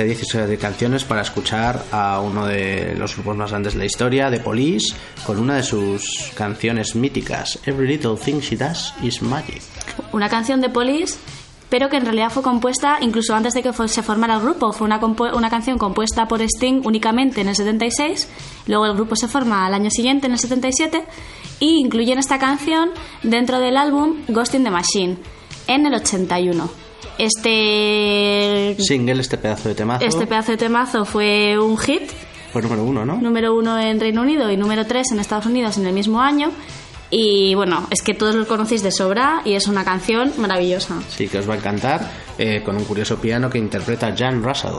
En 0.02 0.10
este 0.10 0.24
16 0.24 0.48
de 0.48 0.58
canciones 0.58 1.04
para 1.04 1.22
escuchar 1.22 1.84
a 1.90 2.20
uno 2.20 2.46
de 2.46 2.94
los 2.96 3.14
grupos 3.14 3.36
más 3.36 3.50
grandes 3.50 3.72
de 3.72 3.80
la 3.80 3.84
historia, 3.84 4.30
The 4.30 4.38
Police, 4.40 4.94
con 5.26 5.38
una 5.38 5.56
de 5.56 5.62
sus 5.62 6.30
canciones 6.36 6.94
míticas, 6.94 7.58
Every 7.66 7.88
Little 7.88 8.16
Thing 8.16 8.38
She 8.38 8.56
Does 8.56 8.94
Is 9.02 9.22
Magic. 9.22 9.60
Una 10.12 10.28
canción 10.28 10.60
de 10.60 10.68
Police, 10.68 11.18
pero 11.68 11.88
que 11.88 11.96
en 11.96 12.04
realidad 12.04 12.30
fue 12.30 12.44
compuesta 12.44 12.98
incluso 13.00 13.34
antes 13.34 13.54
de 13.54 13.62
que 13.62 13.72
se 13.88 14.02
formara 14.02 14.34
el 14.34 14.40
grupo. 14.40 14.72
Fue 14.72 14.86
una, 14.86 14.98
una 14.98 15.50
canción 15.50 15.78
compuesta 15.78 16.28
por 16.28 16.42
Sting 16.42 16.82
únicamente 16.84 17.40
en 17.40 17.48
el 17.48 17.56
76, 17.56 18.28
luego 18.66 18.86
el 18.86 18.94
grupo 18.94 19.16
se 19.16 19.26
forma 19.26 19.66
al 19.66 19.74
año 19.74 19.90
siguiente, 19.90 20.26
en 20.26 20.34
el 20.34 20.38
77, 20.38 21.04
y 21.58 21.80
incluyen 21.80 22.18
esta 22.18 22.38
canción 22.38 22.90
dentro 23.24 23.58
del 23.58 23.76
álbum 23.76 24.22
Ghost 24.28 24.54
in 24.54 24.62
the 24.62 24.70
Machine, 24.70 25.18
en 25.66 25.86
el 25.86 25.94
81. 25.94 26.87
Este, 27.18 28.76
Single, 28.78 29.20
este 29.20 29.38
pedazo 29.38 29.68
de 29.68 29.74
temazo, 29.74 30.04
este 30.04 30.26
pedazo 30.26 30.52
de 30.52 30.58
temazo 30.58 31.04
fue 31.04 31.58
un 31.58 31.76
hit, 31.76 32.10
fue 32.52 32.62
número 32.62 32.84
uno, 32.84 33.04
¿no? 33.04 33.16
número 33.16 33.54
uno 33.54 33.78
en 33.78 33.98
Reino 34.00 34.22
Unido 34.22 34.50
y 34.50 34.56
número 34.56 34.86
tres 34.86 35.10
en 35.12 35.18
Estados 35.18 35.46
Unidos 35.46 35.76
en 35.78 35.86
el 35.86 35.92
mismo 35.92 36.20
año. 36.20 36.50
Y 37.10 37.54
bueno, 37.54 37.86
es 37.90 38.02
que 38.02 38.12
todos 38.12 38.34
lo 38.34 38.46
conocéis 38.46 38.82
de 38.82 38.92
sobra 38.92 39.40
y 39.44 39.54
es 39.54 39.66
una 39.66 39.82
canción 39.82 40.30
maravillosa. 40.36 41.00
Sí, 41.08 41.26
que 41.26 41.38
os 41.38 41.48
va 41.48 41.54
a 41.54 41.56
encantar, 41.56 42.10
eh, 42.36 42.62
con 42.62 42.76
un 42.76 42.84
curioso 42.84 43.18
piano 43.18 43.48
que 43.48 43.58
interpreta 43.58 44.14
Jan 44.16 44.42
Russell. 44.42 44.74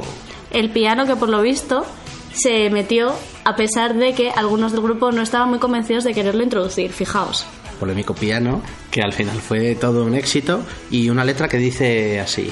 El 0.52 0.70
piano 0.70 1.08
que 1.08 1.16
por 1.16 1.30
lo 1.30 1.42
visto 1.42 1.86
se 2.34 2.70
metió 2.70 3.14
a 3.46 3.56
pesar 3.56 3.96
de 3.96 4.14
que 4.14 4.30
algunos 4.30 4.72
del 4.72 4.82
grupo 4.82 5.12
no 5.12 5.24
estaban 5.24 5.50
muy 5.50 5.58
convencidos 5.60 6.04
de 6.04 6.14
quererlo 6.14 6.44
introducir, 6.44 6.92
fijaos. 6.92 7.48
Polémico 7.80 8.14
piano, 8.14 8.62
que 8.92 9.02
al 9.02 9.14
final 9.14 9.38
fue 9.38 9.76
todo 9.76 10.06
un 10.06 10.16
éxito, 10.16 10.64
y 10.92 11.10
una 11.10 11.24
letra 11.24 11.48
que 11.48 11.58
dice 11.58 12.20
así. 12.20 12.52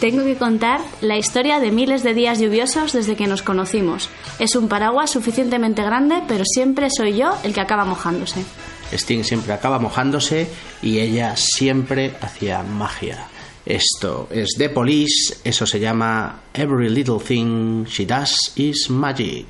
Tengo 0.00 0.24
que 0.24 0.36
contar 0.36 0.80
la 1.00 1.16
historia 1.16 1.60
de 1.60 1.70
miles 1.70 2.02
de 2.02 2.14
días 2.14 2.38
lluviosos 2.40 2.92
desde 2.92 3.16
que 3.16 3.26
nos 3.26 3.42
conocimos. 3.42 4.10
Es 4.38 4.56
un 4.56 4.68
paraguas 4.68 5.10
suficientemente 5.10 5.82
grande, 5.82 6.22
pero 6.28 6.44
siempre 6.44 6.88
soy 6.90 7.16
yo 7.16 7.32
el 7.44 7.54
que 7.54 7.60
acaba 7.60 7.84
mojándose. 7.84 8.44
Sting 8.92 9.22
siempre 9.24 9.52
acaba 9.52 9.78
mojándose 9.78 10.48
y 10.82 10.98
ella 10.98 11.34
siempre 11.36 12.14
hacía 12.20 12.62
magia. 12.62 13.28
Esto 13.64 14.28
es 14.30 14.50
The 14.58 14.68
Police, 14.68 15.38
eso 15.42 15.66
se 15.66 15.80
llama 15.80 16.42
Every 16.52 16.90
Little 16.90 17.18
Thing 17.18 17.84
She 17.84 18.04
Does 18.04 18.52
Is 18.56 18.90
Magic. 18.90 19.46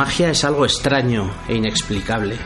Magia 0.00 0.30
es 0.30 0.44
algo 0.44 0.64
extraño 0.64 1.30
e 1.46 1.56
inexplicable. 1.56 2.38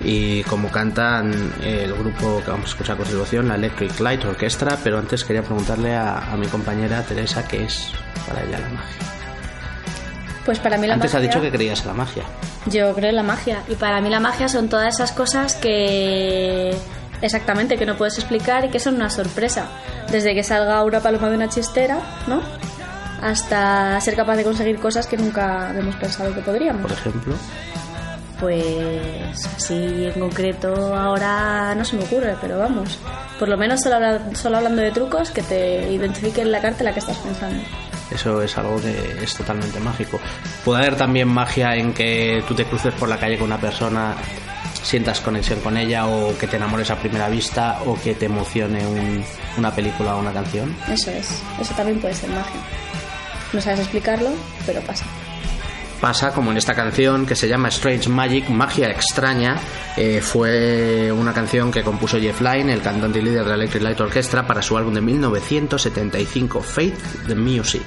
Y 0.00 0.42
como 0.44 0.68
cantan 0.68 1.52
el 1.62 1.92
grupo 1.94 2.42
que 2.44 2.50
vamos 2.50 2.66
a 2.66 2.68
escuchar 2.70 2.96
a 2.96 2.98
continuación, 2.98 3.46
la 3.46 3.54
Electric 3.54 4.00
Light 4.00 4.24
Orchestra, 4.24 4.76
pero 4.82 4.98
antes 4.98 5.22
quería 5.22 5.42
preguntarle 5.42 5.94
a, 5.94 6.32
a 6.32 6.36
mi 6.36 6.48
compañera 6.48 7.00
Teresa 7.02 7.46
qué 7.46 7.62
es 7.66 7.92
para 8.26 8.42
ella 8.42 8.58
la 8.58 8.68
magia. 8.70 8.96
Pues 10.44 10.58
para 10.58 10.76
mí 10.76 10.88
la 10.88 10.94
Antes 10.94 11.14
magia... 11.14 11.18
ha 11.18 11.30
dicho 11.30 11.40
que 11.40 11.52
creías 11.52 11.82
en 11.82 11.86
la 11.86 11.94
magia. 11.94 12.24
Yo 12.66 12.92
creo 12.96 13.10
en 13.10 13.16
la 13.16 13.22
magia. 13.22 13.62
Y 13.68 13.76
para 13.76 14.00
mí 14.00 14.10
la 14.10 14.18
magia 14.18 14.48
son 14.48 14.68
todas 14.68 14.92
esas 14.92 15.12
cosas 15.12 15.54
que... 15.54 16.76
Exactamente, 17.22 17.76
que 17.76 17.86
no 17.86 17.96
puedes 17.96 18.18
explicar 18.18 18.64
y 18.64 18.70
que 18.70 18.80
son 18.80 18.96
una 18.96 19.10
sorpresa. 19.10 19.68
Desde 20.10 20.34
que 20.34 20.42
salga 20.42 20.82
una 20.82 20.98
paloma 20.98 21.28
de 21.28 21.36
una 21.36 21.48
chistera, 21.48 22.00
¿no? 22.26 22.40
Hasta 23.22 24.00
ser 24.00 24.14
capaz 24.16 24.36
de 24.36 24.44
conseguir 24.44 24.78
cosas 24.78 25.06
que 25.06 25.16
nunca 25.16 25.70
habíamos 25.70 25.96
pensado 25.96 26.34
que 26.34 26.40
podríamos. 26.40 26.82
Por 26.82 26.92
ejemplo, 26.92 27.34
Pues 28.40 29.46
así 29.56 30.04
en 30.06 30.20
concreto 30.20 30.94
ahora 30.94 31.74
no 31.74 31.84
se 31.84 31.96
me 31.96 32.04
ocurre, 32.04 32.36
pero 32.40 32.58
vamos. 32.60 32.96
Por 33.38 33.48
lo 33.48 33.56
menos 33.56 33.80
solo, 33.80 33.96
habla- 33.96 34.20
solo 34.34 34.58
hablando 34.58 34.80
de 34.80 34.92
trucos 34.92 35.30
que 35.32 35.42
te 35.42 35.90
identifiquen 35.92 36.52
la 36.52 36.60
carta 36.60 36.78
en 36.80 36.84
la 36.84 36.92
que 36.92 37.00
estás 37.00 37.16
pensando. 37.16 37.60
eso 38.12 38.40
es 38.40 38.56
algo 38.56 38.80
que 38.80 39.18
es 39.24 39.34
totalmente 39.34 39.80
mágico. 39.80 40.20
Puede 40.64 40.82
haber 40.82 40.96
también 40.96 41.26
magia 41.28 41.74
en 41.74 41.92
que 41.92 42.42
tú 42.46 42.54
te 42.54 42.64
cruces 42.64 42.94
por 42.94 43.08
la 43.08 43.18
calle 43.18 43.36
con 43.38 43.48
una 43.48 43.58
persona, 43.60 44.14
sientas 44.82 45.20
conexión 45.20 45.58
con 45.60 45.76
ella, 45.76 46.06
o 46.06 46.36
que 46.38 46.46
te 46.46 46.56
enamores 46.56 46.90
a 46.92 46.96
primera 46.96 47.28
vista, 47.28 47.80
o 47.86 47.96
que 48.00 48.14
te 48.14 48.26
emocione 48.26 48.86
un- 48.86 49.24
una 49.58 49.72
película 49.74 50.14
o 50.14 50.20
una 50.20 50.32
canción. 50.32 50.74
Eso 50.88 51.10
es, 51.10 51.42
eso 51.60 51.74
también 51.74 52.00
puede 52.00 52.14
ser 52.14 52.30
magia. 52.30 52.60
No 53.52 53.60
sabes 53.60 53.80
explicarlo, 53.80 54.30
pero 54.66 54.80
pasa. 54.82 55.06
pasa 56.00 56.32
como 56.32 56.50
en 56.50 56.58
esta 56.58 56.74
canción 56.74 57.26
que 57.26 57.34
se 57.34 57.48
llama 57.48 57.68
Strange 57.68 58.08
Magic, 58.08 58.48
Magia 58.50 58.88
Extraña. 58.90 59.56
Eh, 59.96 60.20
fue 60.20 61.10
una 61.10 61.32
canción 61.32 61.72
que 61.72 61.82
compuso 61.82 62.20
Jeff 62.20 62.40
Lynne, 62.40 62.72
el 62.72 62.82
cantante 62.82 63.18
y 63.18 63.22
líder 63.22 63.44
de 63.44 63.48
la 63.48 63.54
Electric 63.56 63.82
Light 63.82 64.00
Orchestra, 64.00 64.46
para 64.46 64.62
su 64.62 64.76
álbum 64.76 64.94
de 64.94 65.00
1975, 65.00 66.62
Faith 66.62 67.26
the 67.26 67.34
Music. 67.34 67.82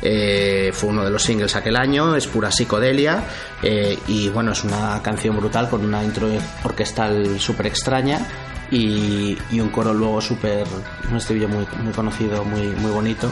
Eh, 0.00 0.70
fue 0.72 0.90
uno 0.90 1.04
de 1.04 1.10
los 1.10 1.22
singles 1.22 1.56
aquel 1.56 1.76
año, 1.76 2.14
es 2.14 2.26
pura 2.28 2.50
psicodelia 2.50 3.24
eh, 3.62 3.98
y 4.06 4.28
bueno, 4.28 4.52
es 4.52 4.64
una 4.64 5.02
canción 5.02 5.36
brutal 5.36 5.68
con 5.68 5.84
una 5.84 6.02
intro 6.04 6.28
orquestal 6.64 7.38
súper 7.40 7.66
extraña. 7.66 8.26
Y, 8.70 9.36
un 9.60 9.68
coro 9.70 9.92
luego 9.92 10.20
súper, 10.20 10.64
un 11.10 11.16
estribillo 11.16 11.48
muy, 11.48 11.66
muy 11.82 11.92
conocido, 11.92 12.44
muy, 12.44 12.68
muy 12.68 12.92
bonito, 12.92 13.28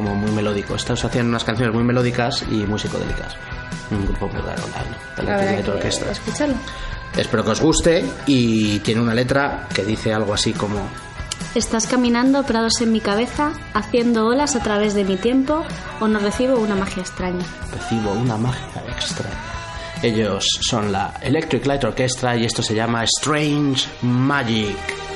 como 0.00 0.14
muy 0.14 0.30
melódico. 0.30 0.74
Estos 0.74 1.04
hacían 1.04 1.26
unas 1.28 1.44
canciones 1.44 1.74
muy 1.74 1.84
melódicas 1.84 2.42
y 2.50 2.64
muy 2.66 2.78
psicodélicas. 2.78 3.36
Un 3.90 4.06
grupo 4.06 4.28
muy 4.28 4.40
raro, 4.40 4.62
la, 5.22 5.36
la 5.36 5.72
Orchestra. 5.74 6.10
escucharlo. 6.12 6.54
Espero 7.16 7.44
que 7.44 7.50
os 7.50 7.60
guste 7.60 8.04
y 8.26 8.78
tiene 8.78 9.02
una 9.02 9.12
letra 9.14 9.68
que 9.74 9.84
dice 9.84 10.14
algo 10.14 10.32
así 10.32 10.52
como 10.54 10.78
Estás 11.54 11.86
caminando 11.86 12.44
prados 12.44 12.80
en 12.80 12.92
mi 12.92 13.00
cabeza, 13.00 13.52
haciendo 13.74 14.26
olas 14.26 14.56
a 14.56 14.62
través 14.62 14.94
de 14.94 15.04
mi 15.04 15.16
tiempo, 15.16 15.64
o 15.98 16.08
no 16.08 16.18
recibo 16.18 16.56
una 16.58 16.76
magia 16.76 17.02
extraña. 17.02 17.44
recibo 17.72 18.12
una 18.12 18.36
magia 18.36 18.82
extra. 18.88 19.28
Ellos 20.02 20.46
son 20.62 20.92
la 20.92 21.12
Electric 21.20 21.66
Light 21.66 21.84
Orchestra 21.84 22.36
y 22.36 22.44
esto 22.44 22.62
se 22.62 22.74
llama 22.74 23.04
Strange 23.04 23.86
Magic. 24.02 25.09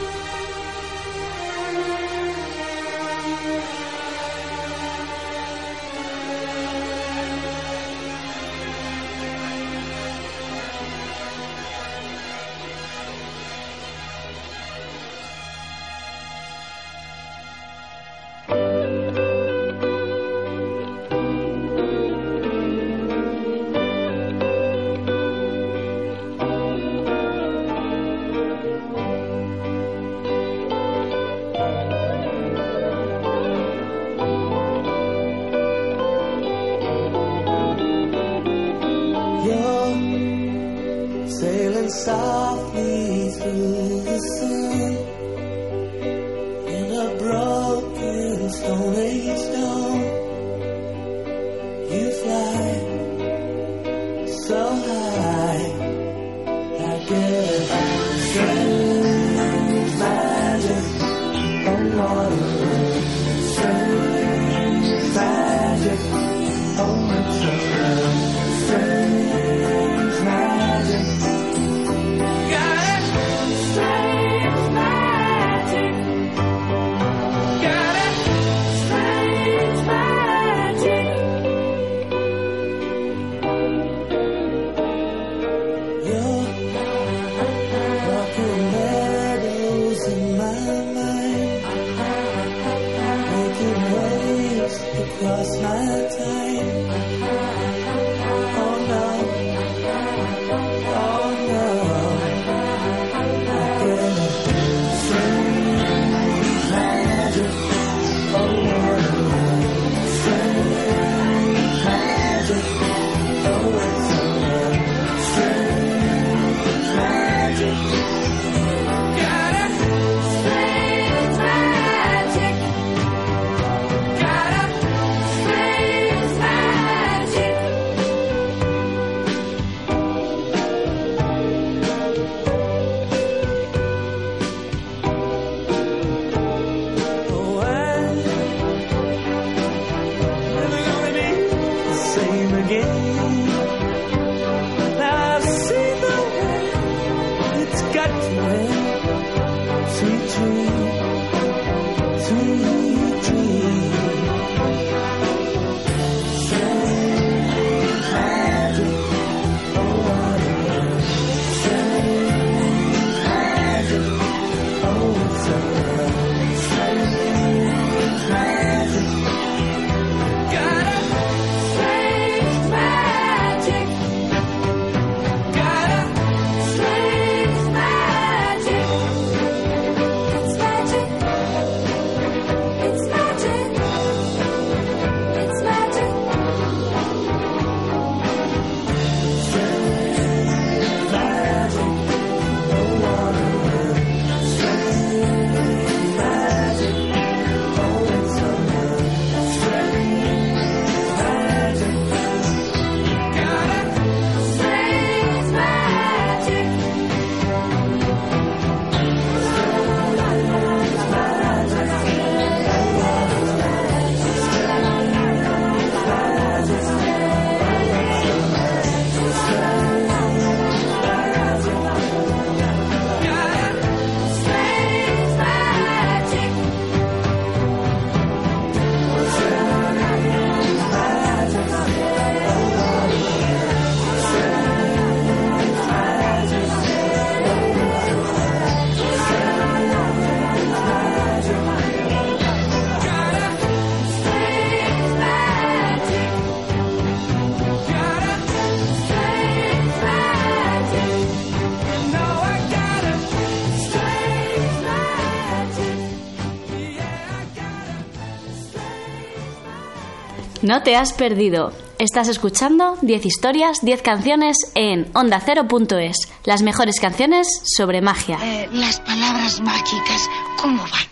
No 260.65 260.83
te 260.83 260.97
has 260.97 261.13
perdido. 261.13 261.75
Estás 261.99 262.27
escuchando 262.29 262.97
10 263.03 263.27
historias, 263.27 263.81
10 263.83 264.01
canciones 264.01 264.57
en 264.75 265.07
Onda 265.13 265.39
Cero.es. 265.45 266.17
Las 266.47 266.63
mejores 266.63 267.01
canciones 267.01 267.47
sobre 267.77 268.01
magia. 268.01 268.39
Eh, 268.43 268.71
las 268.73 268.99
palabras 269.01 269.61
mágicas, 269.61 270.31
¿cómo 270.59 270.83
van? 270.85 271.07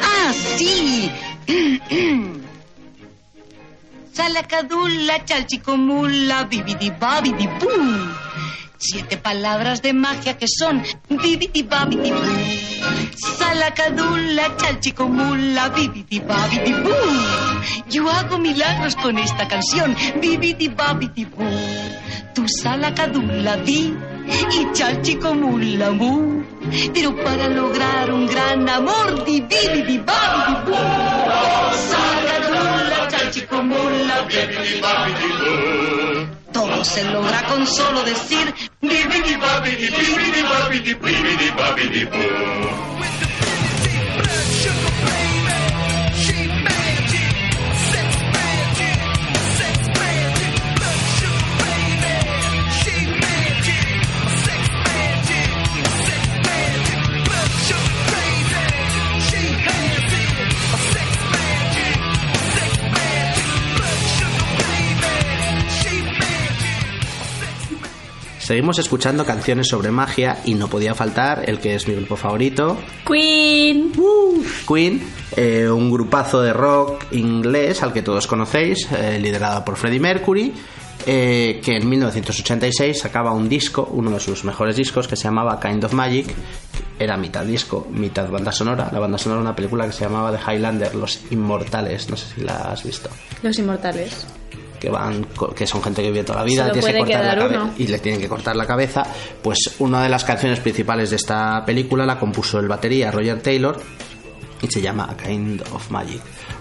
¡Ah, 0.00 0.32
sí! 0.56 1.10
Salacadula, 4.12 5.24
chalchicomula, 5.24 6.44
bibidi 6.44 6.90
babidi 6.90 7.48
boom. 7.48 8.14
Siete 8.78 9.16
palabras 9.16 9.82
de 9.82 9.94
magia 9.94 10.38
que 10.38 10.46
son 10.46 10.80
bibidi 11.22 11.62
babidi 11.62 12.10
boom. 12.10 12.38
Salacadula, 13.38 14.44
chalchicomula, 14.60 15.64
bibidi 15.74 16.18
babidi 16.20 16.72
boom. 16.82 17.16
Yo 17.88 18.08
hago 18.10 18.38
milagros 18.38 18.96
con 18.96 19.16
esta 19.18 19.46
canción, 19.48 19.96
bibidi 20.20 20.68
babidi 20.68 21.24
boom. 21.24 21.50
Tu 22.34 22.46
salacadula 22.48 23.56
di 23.58 23.94
y 24.58 24.72
chalchicomula 24.72 25.90
mu. 25.92 26.42
Pero 26.94 27.14
para 27.24 27.48
lograr 27.48 28.10
un 28.12 28.26
gran 28.26 28.68
amor, 28.68 29.24
di 29.24 29.40
bibidi 29.40 29.98
babidi 29.98 30.54
boom. 30.66 30.76
Salacadula, 31.90 33.08
chalchicomula, 33.08 34.16
boom. 34.28 36.28
Todo 36.52 36.84
se 36.84 37.02
logra 37.04 37.42
con 37.48 37.66
solo 37.66 38.02
decir 38.02 38.52
Bibbidi 38.82 39.34
bobbidi, 39.42 39.86
bibbidi 39.96 40.42
bobbidi, 40.50 40.92
bibbidi 41.02 41.48
bobbidi 41.58 42.02
boo. 42.12 43.01
Seguimos 68.52 68.78
escuchando 68.78 69.24
canciones 69.24 69.68
sobre 69.68 69.90
magia 69.90 70.36
y 70.44 70.52
no 70.52 70.68
podía 70.68 70.94
faltar 70.94 71.48
el 71.48 71.58
que 71.58 71.74
es 71.74 71.88
mi 71.88 71.94
grupo 71.94 72.16
favorito, 72.16 72.76
Queen. 73.06 73.90
Queen, 74.68 75.02
eh, 75.34 75.70
un 75.70 75.90
grupazo 75.90 76.42
de 76.42 76.52
rock 76.52 77.06
inglés 77.12 77.82
al 77.82 77.94
que 77.94 78.02
todos 78.02 78.26
conocéis, 78.26 78.92
eh, 78.92 79.18
liderado 79.18 79.64
por 79.64 79.76
Freddie 79.76 80.00
Mercury, 80.00 80.52
eh, 81.06 81.62
que 81.64 81.76
en 81.76 81.88
1986 81.88 83.00
sacaba 83.00 83.32
un 83.32 83.48
disco, 83.48 83.88
uno 83.90 84.10
de 84.10 84.20
sus 84.20 84.44
mejores 84.44 84.76
discos, 84.76 85.08
que 85.08 85.16
se 85.16 85.24
llamaba 85.24 85.58
Kind 85.58 85.84
of 85.84 85.94
Magic. 85.94 86.26
Era 86.98 87.16
mitad 87.16 87.46
disco, 87.46 87.88
mitad 87.90 88.28
banda 88.28 88.52
sonora. 88.52 88.90
La 88.92 88.98
banda 88.98 89.16
sonora 89.16 89.40
de 89.40 89.46
una 89.46 89.56
película 89.56 89.86
que 89.86 89.92
se 89.92 90.04
llamaba 90.04 90.30
The 90.30 90.52
Highlander, 90.52 90.94
Los 90.94 91.20
Inmortales. 91.30 92.10
No 92.10 92.18
sé 92.18 92.34
si 92.34 92.42
la 92.42 92.70
has 92.70 92.84
visto. 92.84 93.08
Los 93.42 93.58
inmortales. 93.58 94.26
Que 94.82 94.90
van 94.90 95.24
que 95.54 95.64
son 95.64 95.80
gente 95.80 96.02
que 96.02 96.10
vive 96.10 96.24
toda 96.24 96.40
la 96.40 96.44
vida 96.44 96.62
Solo 96.64 96.72
tienes 96.72 96.86
que 96.90 96.92
puede 96.98 96.98
cortar 97.04 97.24
la 97.24 97.30
quedar 97.34 97.38
cabe- 97.52 97.62
uno. 97.62 97.74
y 97.78 97.86
le 97.86 97.98
tienen 98.00 98.20
que 98.20 98.28
cortar 98.28 98.56
la 98.56 98.66
cabeza. 98.66 99.04
Pues 99.40 99.76
una 99.78 100.02
de 100.02 100.08
las 100.08 100.24
canciones 100.24 100.58
principales 100.58 101.10
de 101.10 101.16
esta 101.16 101.64
película 101.64 102.04
la 102.04 102.18
compuso 102.18 102.58
el 102.58 102.66
batería 102.66 103.12
Roger 103.12 103.40
Taylor 103.40 103.80
y 104.60 104.66
se 104.66 104.82
llama 104.82 105.08
A 105.08 105.16
Kind 105.16 105.62
of 105.72 105.88
Magic. 105.92 106.20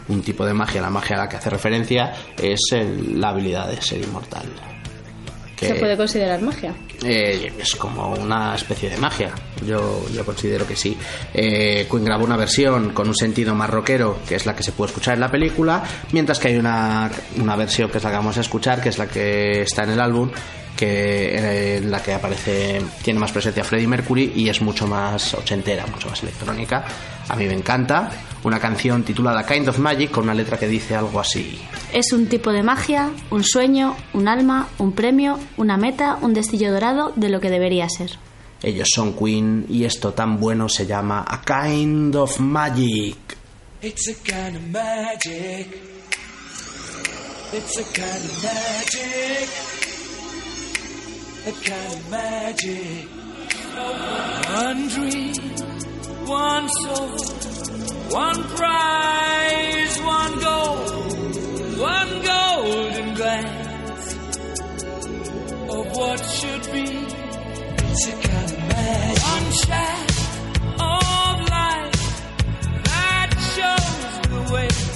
Un 0.09 0.21
tipo 0.21 0.45
de 0.45 0.53
magia 0.53 0.81
la 0.81 0.91
magia 0.91 1.15
a 1.15 1.19
la 1.21 1.29
que 1.29 1.37
hace 1.37 1.49
referencia 1.49 2.13
es 2.37 2.59
el- 2.73 3.19
la 3.19 3.29
habilidad 3.29 3.67
de 3.69 3.81
ser 3.81 4.01
inmortal 4.03 4.43
que 5.61 5.67
Se 5.67 5.75
puede 5.75 5.95
considerar 5.95 6.41
magia. 6.41 6.73
eh, 7.05 7.53
es 7.59 7.75
como 7.75 8.13
una 8.15 8.55
especie 8.55 8.89
de 8.89 8.97
magia. 8.97 9.31
Yo, 9.65 10.03
yo 10.13 10.25
considero 10.25 10.65
que 10.67 10.75
sí. 10.75 10.97
Eh, 11.33 11.87
Queen 11.89 12.03
grabó 12.03 12.25
una 12.25 12.35
versión 12.35 12.89
con 12.93 13.07
un 13.07 13.15
sentido 13.15 13.53
más 13.55 13.69
rockero, 13.69 14.17
que 14.27 14.35
es 14.35 14.45
la 14.47 14.55
que 14.55 14.63
se 14.63 14.71
puede 14.71 14.89
escuchar 14.89 15.13
en 15.13 15.19
la 15.21 15.29
película, 15.29 15.83
mientras 16.11 16.39
que 16.39 16.47
hay 16.49 16.57
una, 16.57 17.11
una 17.37 17.55
versión 17.55 17.89
que 17.91 17.99
es 17.99 18.03
la 18.03 18.09
que 18.09 18.17
vamos 18.17 18.37
a 18.37 18.41
escuchar, 18.41 18.81
que 18.81 18.89
es 18.89 18.97
la 18.97 19.05
que 19.07 19.61
está 19.61 19.83
en 19.83 19.91
el 19.91 19.99
álbum, 20.01 20.31
que 20.81 21.35
eh, 21.35 21.77
en 21.77 21.91
la 21.91 22.01
que 22.01 22.11
aparece 22.11 22.81
tiene 23.03 23.19
más 23.19 23.31
presencia 23.31 23.63
Freddie 23.63 23.85
Mercury 23.85 24.33
y 24.35 24.49
es 24.49 24.61
mucho 24.61 24.87
más 24.87 25.35
ochentera, 25.35 25.85
mucho 25.85 26.09
más 26.09 26.23
electrónica. 26.23 26.83
A 27.29 27.35
mí 27.35 27.45
me 27.45 27.53
encanta. 27.53 28.09
Una 28.43 28.59
canción 28.59 29.03
titulada 29.03 29.45
Kind 29.45 29.69
of 29.69 29.77
Magic 29.77 30.09
con 30.09 30.23
una 30.23 30.33
letra 30.33 30.57
que 30.57 30.67
dice 30.67 30.95
algo 30.95 31.19
así. 31.19 31.61
Es 31.93 32.11
un 32.13 32.25
tipo 32.25 32.51
de 32.51 32.63
magia, 32.63 33.11
un 33.29 33.43
sueño, 33.43 33.95
un 34.13 34.27
alma, 34.27 34.69
un 34.79 34.93
premio, 34.93 35.37
una 35.55 35.77
meta, 35.77 36.17
un 36.19 36.33
destello 36.33 36.71
dorado 36.71 37.13
de 37.15 37.29
lo 37.29 37.39
que 37.39 37.51
debería 37.51 37.87
ser. 37.87 38.17
Ellos 38.63 38.89
son 38.91 39.13
Queen 39.13 39.67
y 39.69 39.83
esto 39.83 40.13
tan 40.13 40.39
bueno 40.39 40.67
se 40.67 40.87
llama 40.87 41.23
A 41.27 41.41
Kind 41.41 42.15
of 42.15 42.39
Magic. 42.39 43.17
It's 43.83 44.07
a 44.07 44.15
kind 44.23 44.55
of 44.55 44.63
magic. 44.71 45.67
It's 47.53 47.77
a 47.77 47.83
kind 47.93 48.25
of 48.25 48.43
magic. 48.43 49.90
A 51.43 51.51
kind 51.51 51.93
of 51.93 52.11
magic. 52.11 53.09
One 54.53 54.87
dream, 54.89 55.33
one 56.27 56.69
soul, 56.69 57.09
one 58.11 58.43
prize, 58.43 60.01
one 60.01 60.39
goal, 60.39 60.77
one 61.81 62.21
golden 62.21 63.15
glance 63.15 64.13
of 65.67 65.97
what 65.97 66.19
should 66.19 66.71
be. 66.71 66.85
It's 67.89 68.07
a 68.07 68.11
kind 68.27 68.51
of 68.51 68.59
magic. 68.59 69.23
One 69.23 69.51
shaft 69.51 70.19
of 70.79 71.49
light 71.49 71.91
that 72.83 73.29
shows 73.55 74.13
the 74.29 74.53
way. 74.53 74.90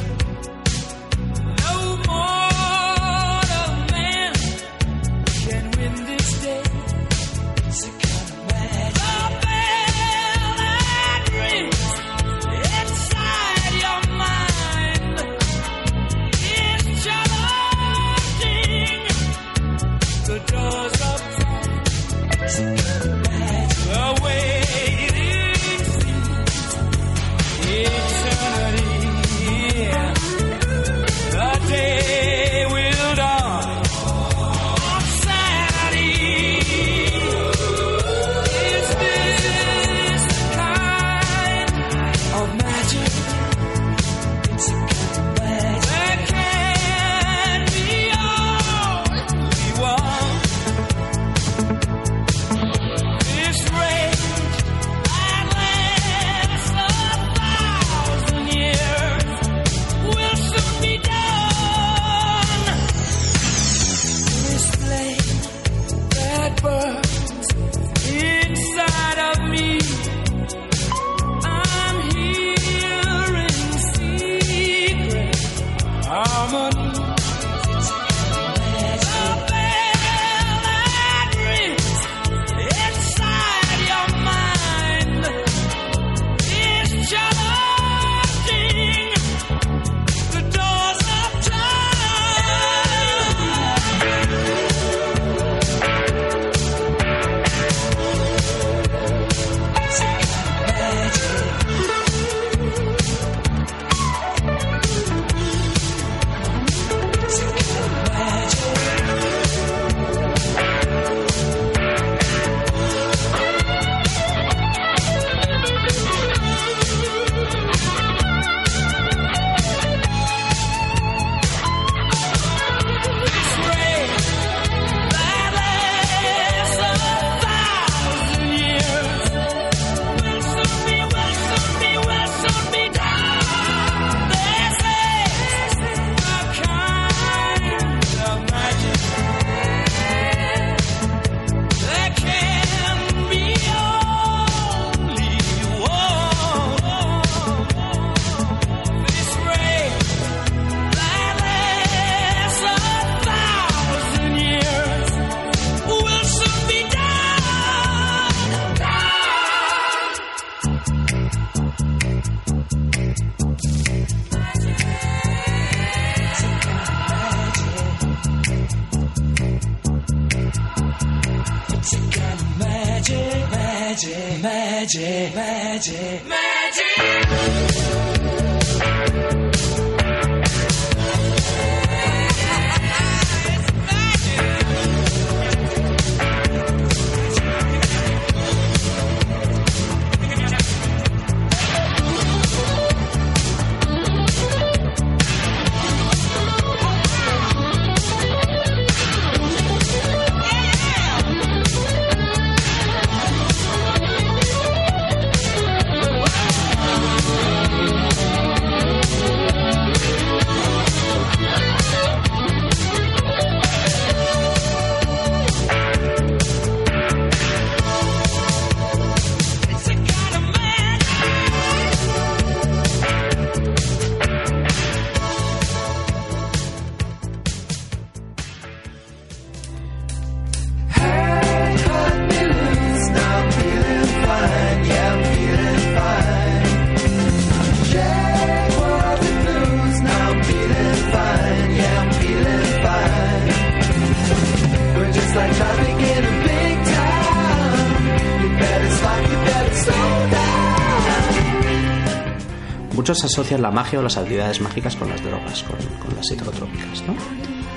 Asocian 253.35 253.61
la 253.61 253.69
magia 253.69 253.99
o 253.99 254.01
las 254.01 254.15
habilidades 254.15 254.61
mágicas 254.61 254.95
con 254.95 255.09
las 255.09 255.21
drogas, 255.21 255.61
con, 255.63 255.75
con 255.99 256.15
las 256.15 256.25
psicotrópicas, 256.25 257.03
¿no? 257.05 257.15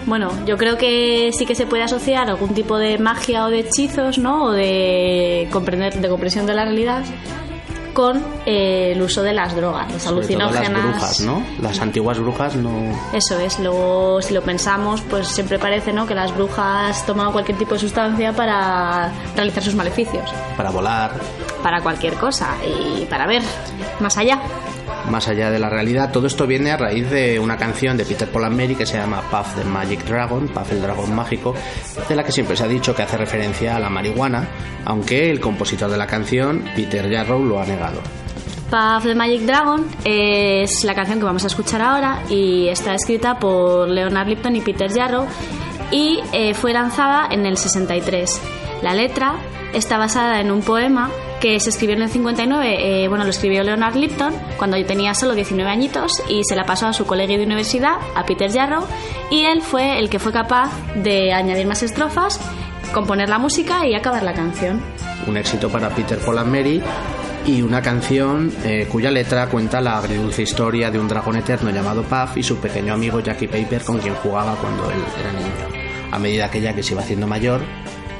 Bueno, 0.06 0.30
yo 0.46 0.56
creo 0.56 0.78
que 0.78 1.30
sí 1.36 1.46
que 1.46 1.56
se 1.56 1.66
puede 1.66 1.82
asociar 1.82 2.28
algún 2.30 2.54
tipo 2.54 2.78
de 2.78 2.96
magia 2.98 3.44
o 3.44 3.50
de 3.50 3.58
hechizos, 3.58 4.18
¿no? 4.18 4.44
O 4.44 4.52
de 4.52 5.48
comprender, 5.50 6.00
de 6.00 6.08
comprensión 6.08 6.46
de 6.46 6.54
la 6.54 6.64
realidad 6.64 7.02
con 7.92 8.22
eh, 8.46 8.92
el 8.94 9.02
uso 9.02 9.24
de 9.24 9.34
las 9.34 9.56
drogas, 9.56 9.90
las 9.92 10.02
Sobre 10.04 10.28
todo 10.28 10.42
alucinógenas. 10.44 10.70
las 10.72 10.82
brujas, 10.84 11.20
¿no? 11.22 11.42
Las 11.60 11.80
antiguas 11.80 12.18
brujas 12.20 12.54
no... 12.54 12.70
Eso 13.12 13.40
es, 13.40 13.58
luego 13.58 14.22
si 14.22 14.34
lo 14.34 14.42
pensamos, 14.42 15.00
pues 15.10 15.26
siempre 15.26 15.58
parece 15.58 15.92
¿no? 15.92 16.06
que 16.06 16.14
las 16.14 16.32
brujas 16.32 17.04
tomaban 17.04 17.32
cualquier 17.32 17.58
tipo 17.58 17.74
de 17.74 17.80
sustancia 17.80 18.32
para 18.32 19.10
realizar 19.34 19.64
sus 19.64 19.74
maleficios, 19.74 20.30
para 20.56 20.70
volar, 20.70 21.10
para 21.64 21.80
cualquier 21.80 22.14
cosa 22.14 22.54
y 22.64 23.04
para 23.06 23.26
ver 23.26 23.42
más 23.98 24.16
allá. 24.16 24.40
Más 25.10 25.28
allá 25.28 25.50
de 25.50 25.58
la 25.58 25.68
realidad. 25.68 26.10
Todo 26.12 26.26
esto 26.26 26.46
viene 26.46 26.70
a 26.70 26.76
raíz 26.76 27.10
de 27.10 27.38
una 27.38 27.56
canción 27.56 27.96
de 27.96 28.04
Peter 28.04 28.28
Mary 28.50 28.74
que 28.74 28.86
se 28.86 28.98
llama 28.98 29.22
Puff 29.30 29.54
the 29.54 29.64
Magic 29.64 30.04
Dragon, 30.04 30.48
Puff 30.48 30.72
el 30.72 30.82
dragón 30.82 31.14
mágico, 31.14 31.54
de 32.08 32.16
la 32.16 32.24
que 32.24 32.32
siempre 32.32 32.56
se 32.56 32.64
ha 32.64 32.68
dicho 32.68 32.94
que 32.94 33.02
hace 33.02 33.16
referencia 33.16 33.76
a 33.76 33.80
la 33.80 33.90
marihuana, 33.90 34.48
aunque 34.84 35.30
el 35.30 35.40
compositor 35.40 35.90
de 35.90 35.96
la 35.96 36.06
canción, 36.06 36.64
Peter 36.74 37.10
Jarrow, 37.10 37.44
lo 37.44 37.60
ha 37.60 37.66
negado. 37.66 38.00
Puff 38.70 39.04
the 39.04 39.14
Magic 39.14 39.42
Dragon 39.42 39.86
es 40.04 40.84
la 40.84 40.94
canción 40.94 41.18
que 41.18 41.24
vamos 41.24 41.44
a 41.44 41.46
escuchar 41.46 41.80
ahora 41.80 42.22
y 42.28 42.68
está 42.68 42.94
escrita 42.94 43.38
por 43.38 43.88
Leonard 43.88 44.28
Lipton 44.28 44.56
y 44.56 44.60
Peter 44.60 44.92
Jarrow 44.92 45.26
y 45.90 46.20
eh, 46.32 46.52
fue 46.54 46.72
lanzada 46.72 47.28
en 47.30 47.46
el 47.46 47.56
63. 47.56 48.40
La 48.82 48.94
letra 48.94 49.36
está 49.72 49.96
basada 49.96 50.40
en 50.40 50.50
un 50.50 50.60
poema 50.60 51.10
que 51.40 51.58
se 51.60 51.70
escribió 51.70 51.96
en 51.96 52.02
el 52.02 52.10
59. 52.10 53.04
eh, 53.04 53.08
bueno, 53.08 53.24
lo 53.24 53.30
escribió 53.30 53.62
Leonard 53.62 53.96
Lipton 53.96 54.34
cuando 54.56 54.82
tenía 54.84 55.14
solo 55.14 55.34
19 55.34 55.70
añitos 55.70 56.12
y 56.28 56.42
se 56.44 56.56
la 56.56 56.64
pasó 56.64 56.86
a 56.86 56.92
su 56.92 57.06
colegio 57.06 57.38
de 57.38 57.44
universidad, 57.44 57.96
a 58.14 58.24
Peter 58.24 58.50
Jarrow, 58.50 58.84
y 59.30 59.44
él 59.44 59.62
fue 59.62 59.98
el 59.98 60.10
que 60.10 60.18
fue 60.18 60.32
capaz 60.32 60.70
de 60.94 61.32
añadir 61.32 61.66
más 61.66 61.82
estrofas, 61.82 62.40
componer 62.92 63.28
la 63.28 63.38
música 63.38 63.86
y 63.86 63.94
acabar 63.94 64.22
la 64.22 64.34
canción. 64.34 64.80
Un 65.26 65.36
éxito 65.36 65.68
para 65.68 65.90
Peter 65.90 66.18
Paul 66.18 66.38
and 66.38 66.82
y 67.46 67.62
una 67.62 67.80
canción 67.80 68.52
eh, 68.62 68.86
cuya 68.90 69.10
letra 69.10 69.46
cuenta 69.48 69.80
la 69.80 69.98
agridulce 69.98 70.42
historia 70.42 70.90
de 70.90 70.98
un 70.98 71.08
dragón 71.08 71.36
eterno 71.36 71.70
llamado 71.70 72.02
Puff 72.02 72.36
y 72.36 72.42
su 72.42 72.58
pequeño 72.58 72.92
amigo 72.92 73.20
Jackie 73.20 73.48
Paper 73.48 73.82
con 73.84 73.98
quien 73.98 74.14
jugaba 74.16 74.54
cuando 74.56 74.90
él 74.90 74.98
era 75.18 75.32
niño. 75.32 75.86
A 76.10 76.18
medida 76.18 76.50
que 76.50 76.60
Jackie 76.60 76.82
se 76.82 76.92
iba 76.92 77.02
haciendo 77.02 77.26
mayor, 77.26 77.62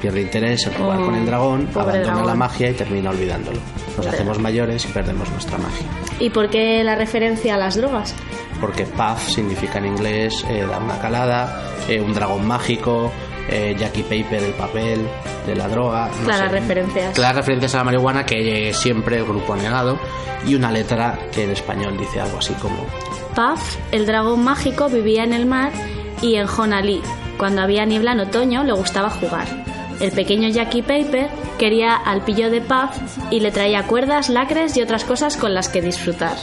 pierde 0.00 0.22
interés 0.22 0.66
en 0.66 0.72
jugar 0.74 1.00
Oh, 1.00 1.04
con 1.06 1.14
el 1.14 1.26
dragón, 1.26 1.66
pobre 1.66 1.80
abandona 1.90 2.14
la 2.14 2.22
dragón. 2.22 2.38
magia 2.38 2.70
y 2.70 2.74
termina 2.74 3.10
olvidándolo. 3.10 3.58
Nos 3.58 3.96
Pobre 3.96 4.08
hacemos 4.10 4.38
mayores 4.38 4.84
y 4.84 4.88
perdemos 4.88 5.28
nuestra 5.30 5.58
magia. 5.58 5.86
¿Y 6.20 6.30
por 6.30 6.48
qué 6.50 6.82
la 6.84 6.94
referencia 6.94 7.54
a 7.54 7.58
las 7.58 7.76
drogas? 7.76 8.14
Porque 8.60 8.84
Puff 8.84 9.28
significa 9.28 9.78
en 9.78 9.86
inglés 9.86 10.44
eh, 10.48 10.66
dar 10.68 10.82
una 10.82 10.98
calada, 10.98 11.62
eh, 11.88 12.00
un 12.00 12.12
dragón 12.12 12.46
mágico, 12.46 13.10
eh, 13.48 13.74
Jackie 13.78 14.02
Paper 14.02 14.42
el 14.42 14.52
papel 14.54 15.06
de 15.46 15.54
la 15.56 15.68
droga. 15.68 16.08
no 16.20 16.24
Claras 16.24 16.50
sé. 16.50 16.58
referencias. 16.60 17.14
Claras 17.14 17.36
referencias 17.36 17.74
a 17.74 17.78
la 17.78 17.84
marihuana 17.84 18.24
que 18.26 18.68
eh, 18.68 18.74
siempre 18.74 19.18
el 19.18 19.24
grupo 19.24 19.54
ha 19.54 19.56
negado 19.56 19.98
y 20.46 20.54
una 20.54 20.70
letra 20.70 21.18
que 21.32 21.44
en 21.44 21.50
español 21.50 21.96
dice 21.98 22.20
algo 22.20 22.38
así 22.38 22.52
como 22.54 22.76
Puff, 23.34 23.76
el 23.92 24.06
dragón 24.06 24.42
mágico, 24.44 24.88
vivía 24.88 25.22
en 25.24 25.32
el 25.32 25.46
mar 25.46 25.72
y 26.22 26.34
en 26.36 26.46
Honolulu. 26.48 27.02
Cuando 27.38 27.62
había 27.62 27.84
niebla 27.86 28.12
en 28.12 28.20
otoño 28.20 28.64
le 28.64 28.72
gustaba 28.72 29.08
jugar. 29.10 29.46
El 30.00 30.12
pequeño 30.12 30.48
Jackie 30.48 30.82
Paper 30.82 31.28
quería 31.58 31.96
al 31.96 32.24
pillo 32.24 32.50
de 32.50 32.60
Puff 32.60 32.96
y 33.30 33.40
le 33.40 33.50
traía 33.50 33.86
cuerdas, 33.86 34.28
lacres 34.28 34.76
y 34.76 34.82
otras 34.82 35.04
cosas 35.04 35.36
con 35.36 35.54
las 35.54 35.68
que 35.68 35.82
disfrutar. 35.82 36.36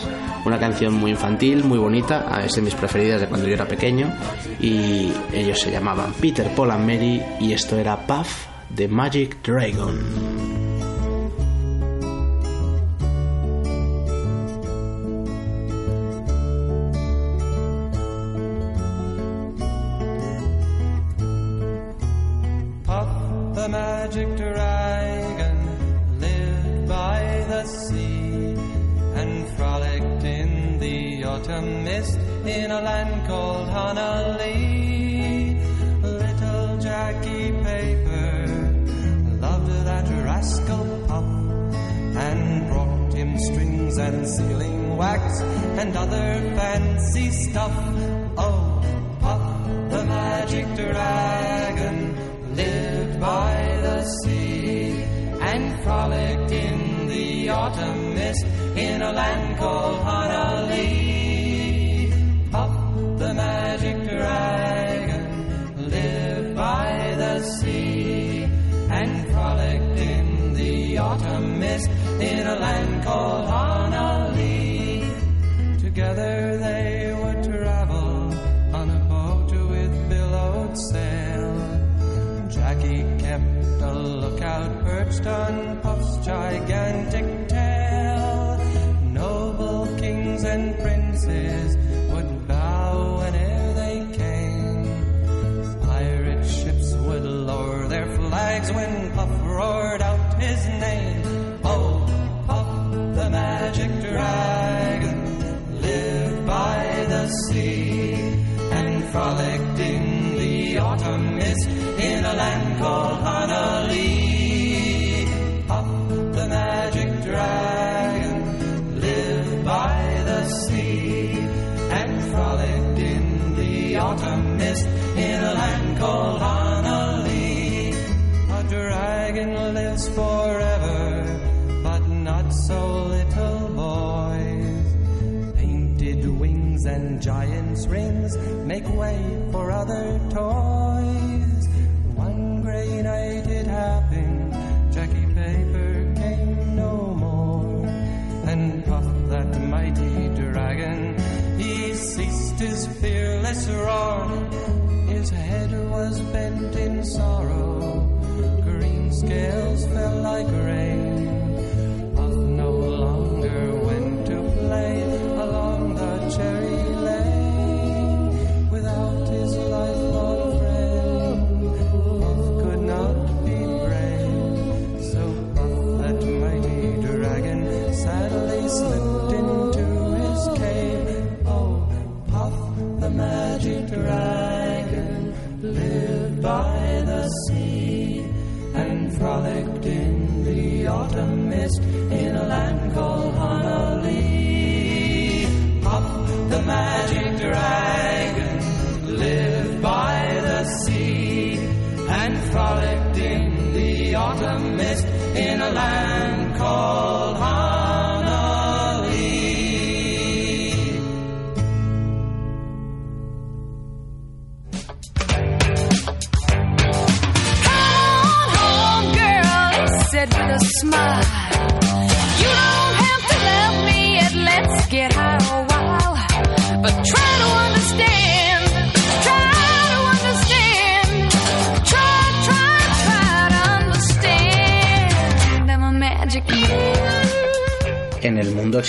una 0.46 0.60
canción 0.60 0.94
muy 0.94 1.12
infantil, 1.12 1.64
muy 1.64 1.80
bonita, 1.80 2.26
ah, 2.30 2.44
es 2.46 2.54
de 2.54 2.62
mis 2.62 2.76
preferidas 2.76 3.22
de 3.22 3.28
cuando 3.28 3.48
yo 3.48 3.54
era 3.54 3.68
pequeño 3.68 4.14
y 4.60 5.12
ellos 5.34 5.60
se 5.60 5.72
llamaban 5.72 6.14
Peter, 6.14 6.48
Paul 6.56 6.72
and 6.72 6.86
Mary 6.86 7.22
y 7.40 7.54
esto 7.54 7.78
era 7.78 7.98
Puff 8.06 8.46
the 8.76 8.88
Magic 8.88 9.42
Dragon. 9.42 10.65
Stuff. 47.66 48.34
Oh, 48.38 48.82
Puff 49.20 49.90
the 49.90 50.04
magic 50.06 50.66
dragon 50.76 52.56
lived 52.56 53.20
by 53.20 53.80
the 53.82 54.04
sea 54.24 55.04
and 55.42 55.84
frolicked 55.84 56.52
in 56.52 57.08
the 57.08 57.50
autumn 57.50 58.14
mist 58.14 58.46
in 58.76 59.02
a 59.02 59.12
land 59.12 59.58
called 59.58 60.00
Honolulu. 60.04 61.05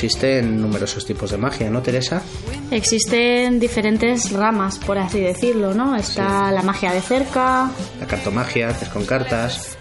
Existen 0.07 0.61
numerosos 0.61 1.05
tipos 1.05 1.31
de 1.31 1.37
magia, 1.37 1.69
¿no, 1.71 1.83
Teresa? 1.83 2.23
Existen 2.71 3.59
diferentes 3.59 4.31
ramas, 4.33 4.79
por 4.79 4.99
así 4.99 5.21
decirlo, 5.21 5.75
¿no? 5.75 5.97
Está 5.97 6.51
la 6.53 6.63
magia 6.63 6.93
de 6.93 7.01
cerca, 7.01 7.71
La 8.01 8.07
cartomagia, 8.07 8.69
haces 8.69 8.89
con 8.89 9.05
cartas. 9.05 9.77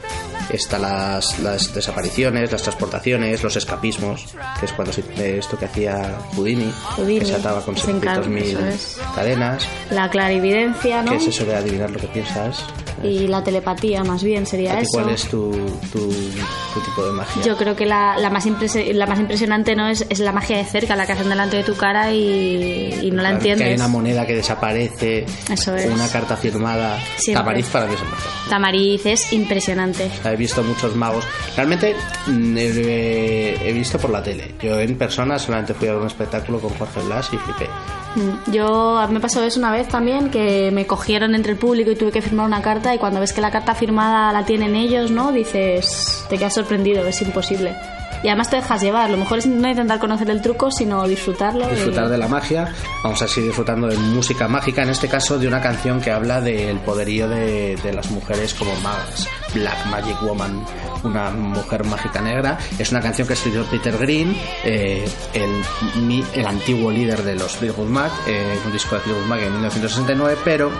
Está 0.50 0.78
las, 0.78 1.40
las 1.40 1.74
desapariciones, 1.74 2.52
las 2.52 2.62
transportaciones, 2.62 3.42
los 3.44 3.56
escapismos, 3.56 4.28
que 4.60 4.68
es 4.68 4.72
cuando 4.74 4.94
se, 4.94 5.02
eh, 5.18 5.40
esto 5.40 5.58
que 5.58 5.66
hacía 5.66 6.20
Houdini, 6.36 6.72
Houdini, 6.96 7.20
que 7.20 7.26
se 7.26 7.36
ataba 7.36 7.62
con 7.62 7.76
se 7.76 7.92
encar- 7.92 8.24
700.000 8.24 8.38
eso 8.44 8.60
es. 8.68 9.00
cadenas, 9.16 9.68
la 9.90 10.08
clarividencia, 10.10 11.02
¿no? 11.02 11.12
que 11.12 11.18
es 11.18 11.28
eso 11.28 11.46
de 11.46 11.56
adivinar 11.56 11.90
lo 11.90 12.00
que 12.00 12.08
piensas. 12.08 12.64
Y 13.04 13.28
la 13.28 13.44
telepatía, 13.44 14.04
más 14.04 14.24
bien, 14.24 14.46
sería 14.46 14.74
¿A 14.74 14.78
ti 14.78 14.84
eso. 14.84 14.92
¿Cuál 14.94 15.10
es 15.10 15.24
tu, 15.28 15.52
tu, 15.92 16.00
tu 16.10 16.80
tipo 16.82 17.06
de 17.06 17.12
magia? 17.12 17.42
Yo 17.44 17.58
creo 17.58 17.76
que 17.76 17.86
la, 17.86 18.18
la 18.18 18.30
más 18.30 18.46
la 18.46 19.06
más 19.08 19.20
impresionante 19.20 19.76
no 19.76 19.88
es, 19.88 20.06
es 20.10 20.20
la 20.20 20.32
magia 20.32 20.58
de 20.58 20.66
cerca, 20.66 20.96
la 20.96 21.06
que 21.06 21.12
hacen 21.14 21.30
delante 21.30 21.58
de 21.58 21.64
tu 21.64 21.76
cara 21.76 22.12
y, 22.12 23.00
y 23.04 23.12
no 23.12 23.22
la 23.22 23.30
Claro, 23.30 23.40
Que 23.44 23.48
hay 23.48 23.52
entiendes. 23.54 23.80
una 23.80 23.88
moneda 23.88 24.26
que 24.26 24.36
desaparece, 24.36 25.26
Eso 25.52 25.76
es. 25.76 25.86
una 25.92 26.08
carta 26.10 26.38
firmada. 26.38 26.98
Siempre. 27.18 27.42
Tamariz 27.44 27.66
para 27.68 27.86
mí 27.88 27.94
es. 27.96 28.50
Tamariz 28.50 29.06
es 29.06 29.34
impresionante. 29.34 30.10
He 30.24 30.36
visto 30.36 30.64
muchos 30.64 30.96
magos. 30.96 31.26
Realmente 31.56 31.96
mm, 32.28 32.58
he, 32.58 33.70
he 33.70 33.74
visto 33.74 33.98
por 33.98 34.10
la 34.12 34.22
tele. 34.24 34.56
Yo 34.62 34.80
en 34.80 34.98
persona 34.98 35.38
solamente 35.40 35.74
fui 35.74 35.88
a 35.88 35.96
un 35.98 36.08
espectáculo 36.08 36.60
con 36.60 36.70
Jorge 36.76 37.02
Blas 37.02 37.30
y 37.34 37.38
flipé. 37.38 37.68
Mm, 38.16 38.52
Yo 38.52 39.06
me 39.10 39.20
pasó 39.20 39.44
eso 39.44 39.60
una 39.60 39.72
vez 39.72 39.88
también 39.88 40.30
que 40.30 40.72
me 40.72 40.88
cogieron 40.88 41.36
entre 41.36 41.52
el 41.54 41.58
público 41.58 41.92
y 41.92 41.96
tuve 41.96 42.12
que 42.12 42.22
firmar 42.22 42.46
una 42.46 42.62
carta 42.62 42.94
y 42.96 42.98
cuando 42.98 43.20
ves 43.20 43.34
que 43.34 43.42
la 43.42 43.52
carta 43.52 43.76
firmada 43.76 44.32
la 44.32 44.46
tienen 44.46 44.76
ellos, 44.76 45.12
¿no? 45.12 45.32
Dices, 45.32 46.26
te 46.30 46.38
quedas 46.38 46.54
sorprendido, 46.54 47.06
es 47.06 47.22
imposible. 47.22 47.76
Y 48.24 48.28
además 48.28 48.50
te 48.50 48.56
dejas 48.56 48.82
llevar, 48.82 49.10
lo 49.12 49.18
mejor 49.18 49.38
es 49.40 49.46
no 49.46 49.70
intentar 49.70 50.00
conocer 50.00 50.30
el 50.32 50.42
truco, 50.42 50.72
sino 50.72 51.08
disfrutarlo. 51.08 51.68
Disfrutar 51.68 52.10
de 52.10 52.18
la 52.18 52.28
magia. 52.28 52.74
Vamos 53.04 53.22
a 53.22 53.28
seguir 53.28 53.50
disfrutando 53.50 53.88
de 53.88 53.98
música 53.98 54.48
mágica, 54.48 54.82
en 54.82 54.90
este 54.90 55.08
caso 55.08 55.38
de 55.38 55.48
una 55.48 55.62
canción 55.62 56.02
que 56.02 56.12
habla 56.12 56.42
del 56.42 56.80
poderío 56.80 57.28
de, 57.30 57.76
de 57.84 57.94
las 57.94 58.10
mujeres 58.10 58.54
como 58.56 58.74
magas. 58.78 59.28
Black 59.56 59.86
Magic 59.88 60.22
Woman, 60.22 60.64
una 61.04 61.32
mujer 61.32 61.84
mágica 61.86 62.22
negra. 62.22 62.60
Es 62.78 62.92
una 62.92 63.02
canción 63.02 63.28
que 63.28 63.34
escribió 63.34 63.64
Peter 63.66 63.98
Green, 63.98 64.38
eh, 64.64 65.10
el, 65.34 66.02
mi- 66.04 66.24
el 66.34 66.46
antiguo 66.46 66.92
líder 66.92 67.24
de 67.24 67.34
los 67.36 67.54
Fleetwood 67.56 67.88
Mac, 67.90 68.12
eh, 68.28 68.60
un 68.64 68.72
disco 68.72 68.96
de 68.96 69.02
Fleetwood 69.02 69.26
Mac 69.26 69.40
en 69.42 69.52
1969, 69.54 70.38
pero 70.46 70.72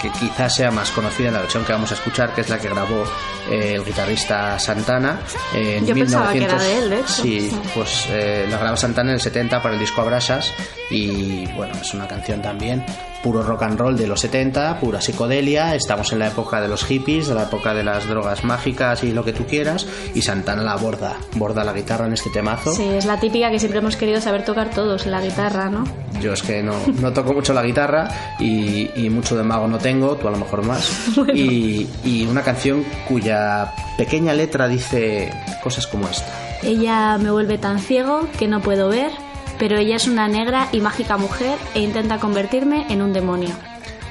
que 0.00 0.10
quizás 0.10 0.54
sea 0.54 0.70
más 0.70 0.92
conocida 0.92 1.26
en 1.28 1.34
la 1.34 1.40
versión 1.40 1.64
que 1.64 1.72
vamos 1.72 1.90
a 1.90 1.94
escuchar, 1.94 2.32
que 2.32 2.42
es 2.42 2.48
la 2.48 2.58
que 2.58 2.68
grabó 2.68 3.02
eh, 3.50 3.74
el 3.74 3.84
guitarrista 3.84 4.56
Santana 4.56 5.18
en 5.52 5.84
Yo 5.84 5.92
pensaba 5.94 6.30
que 6.32 6.44
era 6.44 6.54
1900. 6.54 6.62
de 6.62 6.78
él, 6.78 6.90
de 6.90 7.00
hecho. 7.00 7.22
Sí, 7.22 7.60
pues 7.74 8.06
eh, 8.10 8.46
la 8.48 8.58
graba 8.58 8.76
Santana 8.76 9.10
en 9.10 9.14
el 9.16 9.20
70 9.20 9.60
para 9.60 9.74
el 9.74 9.80
disco 9.80 10.00
Abrasas 10.00 10.52
y 10.88 11.46
bueno, 11.52 11.74
es 11.80 11.92
una 11.94 12.06
canción 12.06 12.40
también 12.40 12.84
puro 13.22 13.42
rock 13.42 13.62
and 13.62 13.78
roll 13.78 13.96
de 13.96 14.06
los 14.06 14.20
70, 14.20 14.78
pura 14.80 15.00
psicodelia, 15.00 15.74
estamos 15.74 16.12
en 16.12 16.20
la 16.20 16.28
época 16.28 16.60
de 16.60 16.68
los 16.68 16.84
hippies, 16.84 17.28
de 17.28 17.34
la 17.34 17.44
época 17.44 17.74
de 17.74 17.82
las 17.84 18.06
drogas 18.08 18.44
mágicas 18.44 19.02
y 19.04 19.12
lo 19.12 19.24
que 19.24 19.32
tú 19.32 19.44
quieras 19.46 19.86
y 20.14 20.22
Santana 20.22 20.62
la 20.62 20.76
borda, 20.76 21.16
borda 21.34 21.64
la 21.64 21.72
guitarra 21.72 22.06
en 22.06 22.12
este 22.12 22.30
temazo. 22.30 22.72
Sí, 22.72 22.84
es 22.84 23.04
la 23.06 23.18
típica 23.18 23.50
que 23.50 23.58
siempre 23.58 23.80
hemos 23.80 23.96
querido 23.96 24.20
saber 24.20 24.44
tocar 24.44 24.70
todos, 24.70 25.06
la 25.06 25.20
guitarra, 25.20 25.68
¿no? 25.68 25.84
Yo 26.20 26.32
es 26.32 26.42
que 26.42 26.62
no, 26.62 26.74
no 27.00 27.12
toco 27.12 27.32
mucho 27.32 27.52
la 27.52 27.62
guitarra 27.62 28.08
y, 28.38 28.90
y 28.96 29.10
mucho 29.10 29.36
de 29.36 29.42
mago 29.42 29.68
no 29.68 29.78
tengo, 29.78 30.16
tú 30.16 30.28
a 30.28 30.30
lo 30.30 30.38
mejor 30.38 30.64
más. 30.64 30.90
Y, 31.34 31.86
y 32.04 32.26
una 32.26 32.42
canción 32.42 32.84
cuya 33.06 33.72
pequeña 33.96 34.32
letra 34.32 34.66
dice 34.66 35.30
cosas 35.62 35.86
como 35.86 36.08
esta. 36.08 36.26
Ella 36.62 37.18
me 37.18 37.30
vuelve 37.30 37.58
tan 37.58 37.78
ciego 37.78 38.26
que 38.38 38.48
no 38.48 38.60
puedo 38.60 38.88
ver, 38.88 39.12
pero 39.58 39.76
ella 39.76 39.96
es 39.96 40.06
una 40.06 40.28
negra 40.28 40.68
y 40.72 40.80
mágica 40.80 41.16
mujer 41.16 41.58
e 41.74 41.80
intenta 41.80 42.18
convertirme 42.18 42.86
en 42.90 43.02
un 43.02 43.12
demonio. 43.12 43.50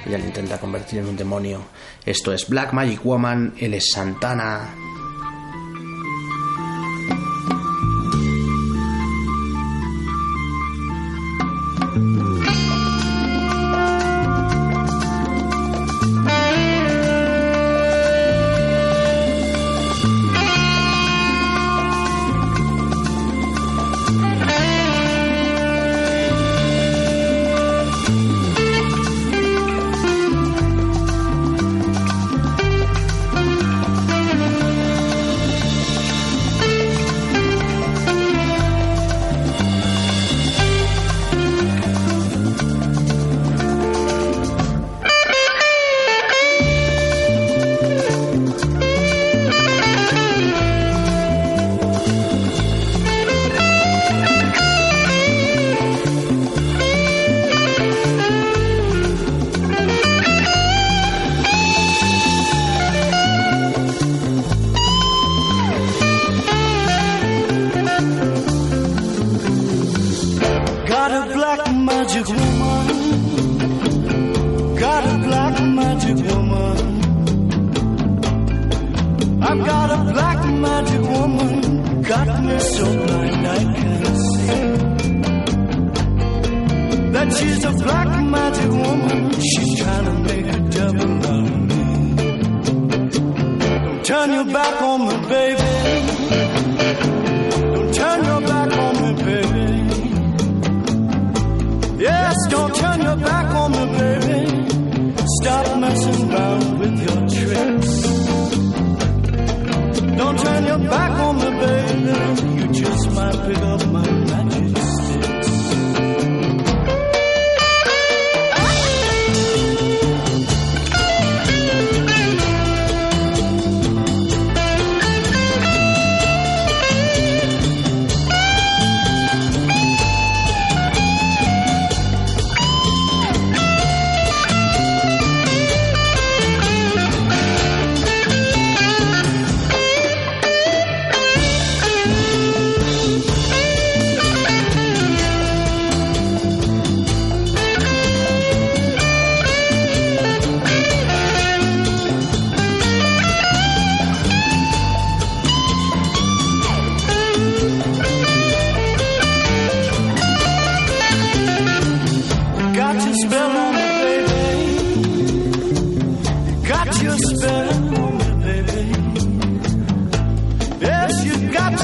Ella 0.06 0.18
le 0.18 0.26
intenta 0.26 0.60
convertir 0.60 1.00
en 1.00 1.08
un 1.08 1.18
demonio. 1.18 1.62
Esto 2.06 2.32
es 2.34 2.48
Black 2.48 2.74
Magic 2.74 3.04
Woman, 3.04 3.54
él 3.58 3.74
es 3.74 3.92
Santana. 3.92 4.74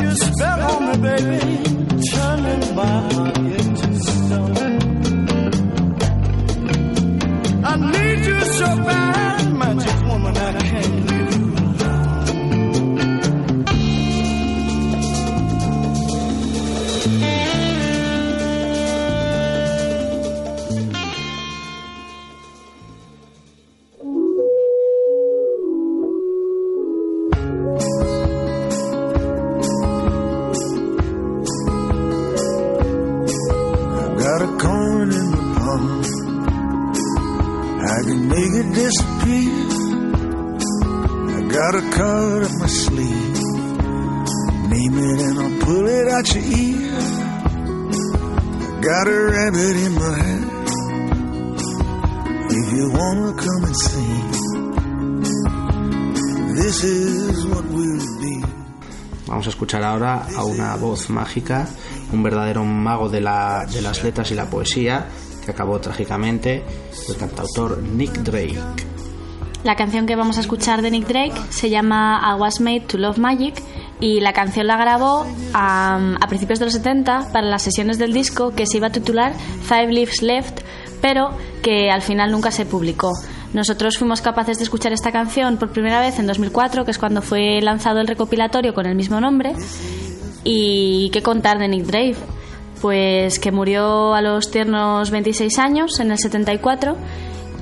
You 0.02 0.12
spell 0.16 0.62
on 0.72 0.82
me, 0.88 0.96
baby. 1.08 1.40
Turning 2.12 2.64
into 3.60 3.96
stone. 3.96 4.74
I 7.66 7.74
need 7.92 8.26
you 8.26 8.40
so 8.60 8.66
bad, 8.88 9.13
voz 60.94 61.10
mágica, 61.10 61.68
un 62.12 62.22
verdadero 62.22 62.64
mago 62.64 63.10
de, 63.10 63.20
la- 63.20 63.66
de 63.66 63.82
las 63.82 64.04
letras 64.04 64.30
y 64.32 64.36
la 64.36 64.46
poesía, 64.46 65.08
que 65.44 65.50
acabó 65.52 65.80
trágicamente, 65.80 66.64
el 67.10 67.16
cantautor 67.18 67.82
Nick 67.82 68.20
Drake. 68.20 68.60
La 69.64 69.76
canción 69.76 70.06
que 70.06 70.16
vamos 70.16 70.38
a 70.38 70.42
escuchar 70.42 70.82
de 70.84 70.92
Nick 70.92 71.08
Drake 71.08 71.34
se 71.50 71.70
llama 71.72 72.22
I 72.36 72.40
Was 72.40 72.60
Made 72.62 72.82
to 72.82 72.98
Love 73.00 73.18
Magic 73.18 73.56
y 74.00 74.20
la 74.20 74.34
canción 74.34 74.68
la 74.68 74.78
grabó 74.78 75.26
a, 75.54 76.16
a 76.22 76.28
principios 76.28 76.60
de 76.60 76.66
los 76.66 76.74
70 76.76 77.30
para 77.32 77.48
las 77.48 77.62
sesiones 77.64 77.98
del 77.98 78.14
disco 78.14 78.52
que 78.54 78.66
se 78.68 78.78
iba 78.78 78.88
a 78.88 78.92
titular 78.92 79.34
Five 79.64 79.92
Leaves 79.94 80.22
Left, 80.22 80.60
pero 81.02 81.30
que 81.64 81.90
al 81.90 82.02
final 82.04 82.32
nunca 82.32 82.52
se 82.52 82.66
publicó. 82.66 83.14
Nosotros 83.54 83.98
fuimos 84.00 84.22
capaces 84.22 84.58
de 84.58 84.64
escuchar 84.64 84.94
esta 84.94 85.12
canción 85.12 85.58
por 85.58 85.70
primera 85.72 86.02
vez 86.02 86.18
en 86.20 86.26
2004, 86.28 86.86
que 86.86 86.92
es 86.92 86.98
cuando 86.98 87.22
fue 87.22 87.62
lanzado 87.62 88.00
el 88.02 88.08
recopilatorio 88.08 88.74
con 88.74 88.86
el 88.88 88.96
mismo 88.96 89.22
nombre. 89.22 89.54
¿Y 90.44 91.10
qué 91.12 91.22
contar 91.22 91.60
de 91.60 91.68
Nick 91.68 91.86
Drake? 91.86 92.16
Pues 92.82 93.40
que 93.40 93.52
murió 93.52 94.14
a 94.14 94.22
los 94.22 94.52
tiernos 94.52 95.10
26 95.10 95.58
años, 95.60 96.00
en 96.00 96.12
el 96.12 96.18
74, 96.18 96.98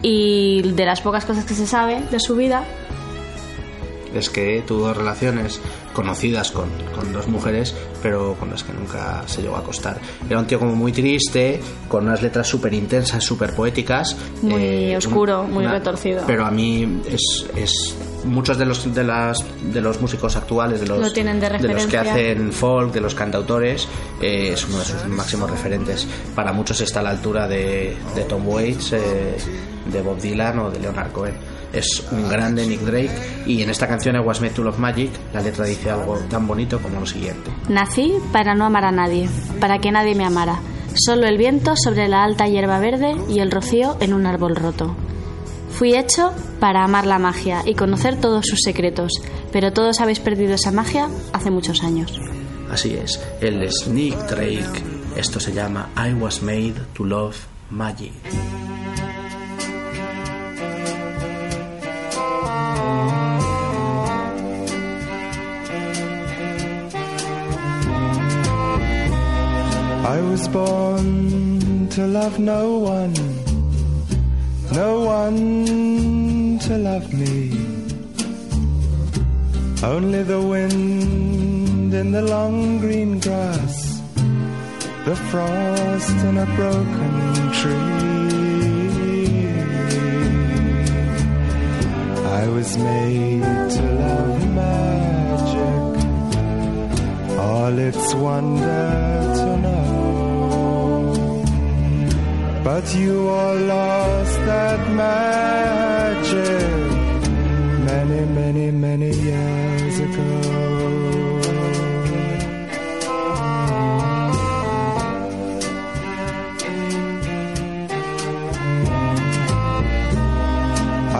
y 0.01 0.63
de 0.63 0.85
las 0.85 1.01
pocas 1.01 1.25
cosas 1.25 1.45
que 1.45 1.53
se 1.53 1.67
sabe 1.67 2.01
de 2.09 2.19
su 2.19 2.35
vida, 2.35 2.63
Es 4.13 4.29
que 4.29 4.63
tuvo 4.67 4.93
relaciones 4.93 5.59
conocidas 5.93 6.51
con, 6.51 6.69
con 6.95 7.11
dos 7.13 7.27
mujeres, 7.27 7.75
pero 8.01 8.35
con 8.39 8.49
las 8.49 8.63
que 8.63 8.73
nunca 8.73 9.23
se 9.25 9.41
llegó 9.41 9.55
a 9.55 9.59
acostar. 9.59 9.99
Era 10.29 10.39
un 10.39 10.47
tío 10.47 10.59
como 10.59 10.75
muy 10.75 10.91
triste, 10.91 11.59
con 11.87 12.05
unas 12.07 12.21
letras 12.21 12.47
súper 12.47 12.73
intensas, 12.73 13.23
súper 13.23 13.53
poéticas. 13.55 14.15
Muy 14.41 14.61
eh, 14.63 14.97
oscuro, 14.97 15.41
un- 15.43 15.51
muy 15.53 15.65
retorcido. 15.67 16.23
Pero 16.27 16.45
a 16.45 16.51
mí 16.51 17.01
es, 17.09 17.45
es 17.55 17.95
muchos 18.25 18.57
de 18.57 18.65
los 18.65 18.93
de 18.93 19.03
las 19.03 19.43
de 19.73 19.81
los 19.81 19.99
músicos 20.01 20.35
actuales, 20.35 20.79
de 20.81 20.87
los 20.87 20.99
Lo 20.99 21.11
tienen 21.11 21.39
de 21.39 21.49
los 21.49 21.85
que 21.87 21.97
hacen 21.97 22.51
folk, 22.51 22.93
de 22.93 23.01
los 23.01 23.15
cantautores, 23.15 23.87
eh, 24.21 24.51
es 24.53 24.65
uno 24.67 24.79
de 24.79 24.85
sus 24.85 25.07
máximos 25.07 25.49
referentes. 25.49 26.07
Para 26.35 26.51
muchos 26.53 26.79
está 26.81 26.99
a 26.99 27.03
la 27.03 27.09
altura 27.11 27.47
de, 27.47 27.95
de 28.15 28.23
Tom 28.25 28.47
Waits, 28.47 28.93
eh, 28.93 28.99
de 29.91 30.01
Bob 30.01 30.19
Dylan 30.19 30.59
o 30.59 30.69
de 30.69 30.79
Leonard 30.79 31.11
Cohen. 31.11 31.33
Es 31.73 32.03
un 32.11 32.27
grande 32.29 32.65
Nick 32.65 32.81
Drake 32.81 33.43
y 33.45 33.61
en 33.61 33.69
esta 33.69 33.87
canción 33.87 34.15
I 34.15 34.19
Was 34.19 34.41
Made 34.41 34.53
to 34.53 34.63
Love 34.63 34.79
Magic 34.79 35.11
la 35.33 35.41
letra 35.41 35.65
dice 35.65 35.89
algo 35.89 36.17
tan 36.29 36.47
bonito 36.47 36.79
como 36.79 36.99
lo 36.99 37.05
siguiente. 37.05 37.49
Nací 37.69 38.13
para 38.31 38.55
no 38.55 38.65
amar 38.65 38.85
a 38.85 38.91
nadie, 38.91 39.29
para 39.59 39.79
que 39.79 39.91
nadie 39.91 40.15
me 40.15 40.25
amara. 40.25 40.59
Solo 40.93 41.25
el 41.27 41.37
viento 41.37 41.73
sobre 41.81 42.09
la 42.09 42.23
alta 42.23 42.47
hierba 42.47 42.79
verde 42.79 43.15
y 43.29 43.39
el 43.39 43.51
rocío 43.51 43.95
en 44.01 44.13
un 44.13 44.25
árbol 44.25 44.55
roto. 44.55 44.95
Fui 45.69 45.95
hecho 45.95 46.33
para 46.59 46.83
amar 46.83 47.07
la 47.07 47.17
magia 47.17 47.63
y 47.65 47.75
conocer 47.75 48.19
todos 48.19 48.45
sus 48.45 48.59
secretos, 48.61 49.11
pero 49.51 49.71
todos 49.71 50.01
habéis 50.01 50.19
perdido 50.19 50.53
esa 50.53 50.71
magia 50.71 51.07
hace 51.31 51.49
muchos 51.49 51.83
años. 51.83 52.19
Así 52.69 52.93
es, 52.93 53.19
él 53.39 53.63
es 53.63 53.87
Nick 53.87 54.17
Drake. 54.29 54.83
Esto 55.15 55.39
se 55.39 55.53
llama 55.53 55.89
I 55.97 56.13
Was 56.13 56.41
Made 56.41 56.75
to 56.93 57.05
Love 57.05 57.37
Magic. 57.69 58.13
I 70.21 70.23
was 70.23 70.47
born 70.49 71.89
to 71.95 72.05
love 72.05 72.37
no 72.37 72.77
one, 72.77 73.13
no 74.71 75.01
one 75.01 76.59
to 76.59 76.77
love 76.77 77.11
me. 77.11 77.49
Only 79.83 80.21
the 80.21 80.39
wind 80.39 81.91
in 81.93 82.11
the 82.11 82.21
long 82.21 82.77
green 82.77 83.19
grass, 83.19 84.01
the 85.05 85.15
frost 85.31 86.17
in 86.29 86.37
a 86.37 86.45
broken 86.55 87.51
tree. 87.59 87.81
I 92.41 92.47
was 92.47 92.77
made 92.77 93.69
to 93.75 93.83
love 94.05 94.39
magic 94.59 95.91
all 97.39 97.75
its 97.79 98.13
wonder 98.13 99.30
But 102.63 102.93
you 102.93 103.27
all 103.27 103.55
lost 103.55 104.35
that 104.45 104.91
magic. 104.91 106.61
Many, 107.89 108.21
many, 108.39 108.69
many 108.69 109.09
years 109.09 109.99
ago. 109.99 110.41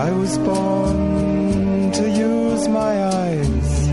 I 0.06 0.10
was 0.12 0.38
born 0.38 1.90
to 1.90 2.08
use 2.08 2.68
my 2.68 3.04
eyes, 3.04 3.88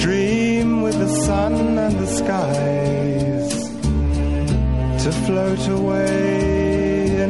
dream 0.00 0.80
with 0.80 0.98
the 0.98 1.08
sun 1.26 1.76
and 1.78 1.94
the 1.98 2.06
skies, 2.06 3.52
to 5.04 5.12
float 5.26 5.68
away 5.68 6.43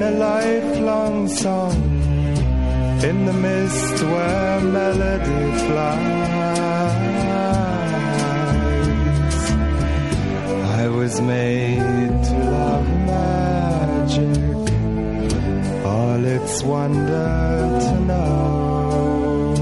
a 0.05 0.11
lifelong 0.11 1.29
song, 1.29 1.77
in 3.09 3.17
the 3.29 3.33
mist 3.33 3.97
where 4.13 4.61
melody 4.77 5.45
flies. 5.67 6.35
I 10.83 10.89
was 10.89 11.15
made 11.21 12.15
to 12.29 12.37
love 12.57 12.89
magic 13.13 14.55
all 15.93 16.23
its 16.37 16.55
wonder 16.63 17.31
to 17.85 17.95
know. 18.11 19.55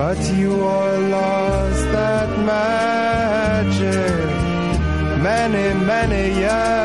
But 0.00 0.18
you 0.38 0.50
all 0.74 1.00
lost 1.18 1.84
that 1.98 2.30
magic 2.54 4.26
many, 5.28 5.66
many 5.92 6.24
years 6.40 6.75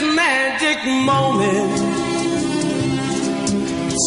This 0.00 0.16
magic 0.16 0.78
moment, 1.04 1.78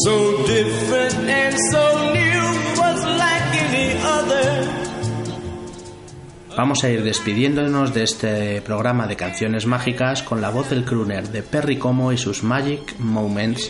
so 0.04 0.44
different 0.48 1.30
and 1.30 1.56
so 1.72 2.12
new, 2.12 2.82
was 2.82 3.06
like 3.06 3.54
any 3.54 3.94
other. 4.02 4.68
Vamos 6.58 6.84
a 6.84 6.90
ir 6.90 7.04
despidiéndonos 7.04 7.94
de 7.94 8.04
este 8.04 8.62
programa 8.62 9.06
de 9.06 9.16
canciones 9.16 9.68
mágicas 9.68 10.24
con 10.24 10.42
la 10.42 10.50
voz 10.50 10.72
del 10.72 10.84
crooner 10.84 11.30
de 11.30 11.44
Perry 11.44 11.78
Como 11.78 12.12
y 12.12 12.18
sus 12.18 12.42
Magic 12.42 12.98
Moments. 12.98 13.70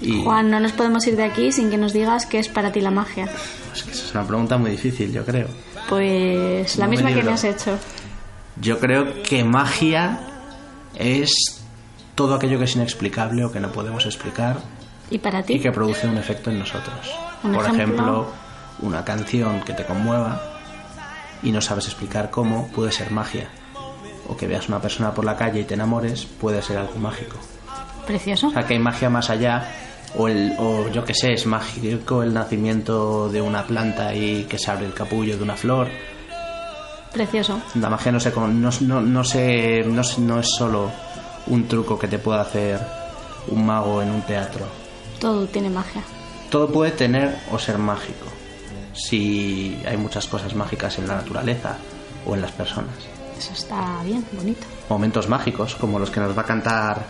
Y 0.00 0.22
Juan, 0.22 0.50
no 0.50 0.60
nos 0.60 0.72
podemos 0.72 1.06
ir 1.06 1.16
de 1.16 1.24
aquí 1.24 1.52
sin 1.52 1.68
que 1.68 1.76
nos 1.76 1.92
digas 1.92 2.24
qué 2.24 2.38
es 2.38 2.48
para 2.48 2.72
ti 2.72 2.80
la 2.80 2.90
magia. 2.92 3.28
es 3.74 3.82
que 3.82 3.90
es 3.90 4.10
una 4.14 4.26
pregunta 4.26 4.56
muy 4.56 4.70
difícil, 4.70 5.12
yo 5.12 5.22
creo. 5.22 5.48
Pues 5.86 6.78
la 6.78 6.86
No 6.86 6.90
me 6.90 6.96
misma 6.96 7.12
que 7.12 7.22
me 7.22 7.32
has 7.32 7.44
hecho. 7.44 7.78
Yo 8.58 8.78
creo 8.78 9.22
que 9.22 9.44
magia 9.44 10.20
es 10.94 11.57
todo 12.18 12.34
aquello 12.34 12.58
que 12.58 12.64
es 12.64 12.74
inexplicable 12.74 13.44
o 13.44 13.52
que 13.52 13.60
no 13.60 13.70
podemos 13.70 14.04
explicar 14.04 14.56
¿Y 15.08 15.18
para 15.18 15.40
ti? 15.44 15.52
y 15.54 15.60
que 15.60 15.70
produce 15.70 16.08
un 16.08 16.18
efecto 16.18 16.50
en 16.50 16.58
nosotros. 16.58 17.14
Un 17.44 17.52
Por 17.52 17.64
ejemplo. 17.64 17.84
ejemplo, 17.84 18.26
una 18.82 19.04
canción 19.04 19.60
que 19.60 19.72
te 19.72 19.84
conmueva 19.86 20.42
y 21.44 21.52
no 21.52 21.60
sabes 21.60 21.86
explicar 21.86 22.28
cómo 22.32 22.66
puede 22.74 22.90
ser 22.90 23.12
magia. 23.12 23.48
O 24.28 24.36
que 24.36 24.48
veas 24.48 24.68
una 24.68 24.80
persona 24.80 25.14
por 25.14 25.24
la 25.24 25.36
calle 25.36 25.60
y 25.60 25.64
te 25.64 25.74
enamores 25.74 26.24
puede 26.24 26.60
ser 26.60 26.78
algo 26.78 26.96
mágico. 26.98 27.36
Precioso. 28.04 28.48
O 28.48 28.50
sea, 28.50 28.64
que 28.66 28.74
hay 28.74 28.80
magia 28.80 29.08
más 29.08 29.30
allá. 29.30 29.70
O, 30.16 30.26
el, 30.26 30.56
o 30.58 30.88
yo 30.88 31.04
que 31.04 31.14
sé, 31.14 31.34
es 31.34 31.46
mágico 31.46 32.24
el 32.24 32.34
nacimiento 32.34 33.28
de 33.28 33.40
una 33.40 33.62
planta 33.64 34.12
y 34.12 34.42
que 34.44 34.58
se 34.58 34.72
abre 34.72 34.86
el 34.86 34.92
capullo 34.92 35.36
de 35.36 35.42
una 35.44 35.54
flor. 35.56 35.86
Precioso. 37.12 37.60
La 37.76 37.88
magia 37.88 38.10
no, 38.10 38.18
se, 38.18 38.32
no, 38.32 38.48
no, 38.48 39.00
no, 39.00 39.24
se, 39.24 39.84
no, 39.84 40.02
no 40.18 40.40
es 40.40 40.48
solo 40.48 40.90
un 41.48 41.68
truco 41.68 41.98
que 41.98 42.08
te 42.08 42.18
pueda 42.18 42.40
hacer 42.40 42.80
un 43.48 43.66
mago 43.66 44.02
en 44.02 44.10
un 44.10 44.22
teatro. 44.22 44.66
Todo 45.20 45.46
tiene 45.46 45.70
magia. 45.70 46.02
Todo 46.50 46.68
puede 46.68 46.92
tener 46.92 47.36
o 47.50 47.58
ser 47.58 47.78
mágico. 47.78 48.26
Si 48.94 49.80
hay 49.86 49.96
muchas 49.96 50.26
cosas 50.26 50.54
mágicas 50.54 50.98
en 50.98 51.06
la 51.06 51.16
naturaleza 51.16 51.76
o 52.26 52.34
en 52.34 52.42
las 52.42 52.52
personas. 52.52 52.94
Eso 53.38 53.52
está 53.52 54.02
bien, 54.04 54.24
bonito. 54.32 54.66
Momentos 54.88 55.28
mágicos 55.28 55.76
como 55.76 55.98
los 55.98 56.10
que 56.10 56.20
nos 56.20 56.36
va 56.36 56.42
a 56.42 56.46
cantar 56.46 57.06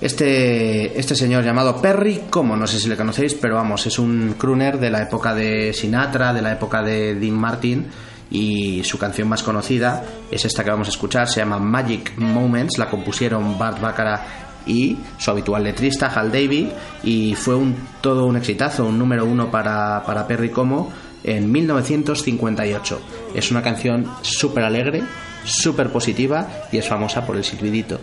este, 0.00 0.98
este 0.98 1.14
señor 1.14 1.44
llamado 1.44 1.80
Perry, 1.80 2.24
como 2.28 2.56
no 2.56 2.66
sé 2.66 2.78
si 2.78 2.88
le 2.88 2.96
conocéis, 2.96 3.34
pero 3.34 3.56
vamos, 3.56 3.86
es 3.86 3.98
un 3.98 4.34
crooner 4.38 4.78
de 4.78 4.90
la 4.90 5.02
época 5.02 5.34
de 5.34 5.72
Sinatra, 5.72 6.32
de 6.32 6.42
la 6.42 6.52
época 6.52 6.82
de 6.82 7.14
Dean 7.14 7.34
Martin 7.34 7.86
y 8.32 8.82
su 8.82 8.98
canción 8.98 9.28
más 9.28 9.42
conocida 9.42 10.04
es 10.30 10.44
esta 10.44 10.64
que 10.64 10.70
vamos 10.70 10.88
a 10.88 10.90
escuchar, 10.90 11.28
se 11.28 11.40
llama 11.40 11.58
Magic 11.58 12.16
Moments, 12.16 12.78
la 12.78 12.88
compusieron 12.88 13.58
Bart 13.58 13.78
Baccarat 13.78 14.22
y 14.66 14.96
su 15.18 15.30
habitual 15.30 15.64
letrista 15.64 16.06
Hal 16.06 16.32
Davy 16.32 16.70
y 17.02 17.34
fue 17.34 17.54
un, 17.54 17.76
todo 18.00 18.24
un 18.24 18.36
exitazo, 18.36 18.86
un 18.86 18.98
número 18.98 19.26
uno 19.26 19.50
para, 19.50 20.02
para 20.04 20.26
Perry 20.26 20.50
Como 20.50 20.90
en 21.22 21.52
1958. 21.52 23.00
Es 23.34 23.50
una 23.50 23.62
canción 23.62 24.10
súper 24.22 24.64
alegre, 24.64 25.02
súper 25.44 25.90
positiva 25.90 26.48
y 26.72 26.78
es 26.78 26.88
famosa 26.88 27.26
por 27.26 27.36
el 27.36 27.44
silbidito. 27.44 28.00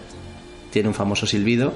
Tiene 0.69 0.89
un 0.89 0.93
famoso 0.93 1.25
silbido 1.25 1.73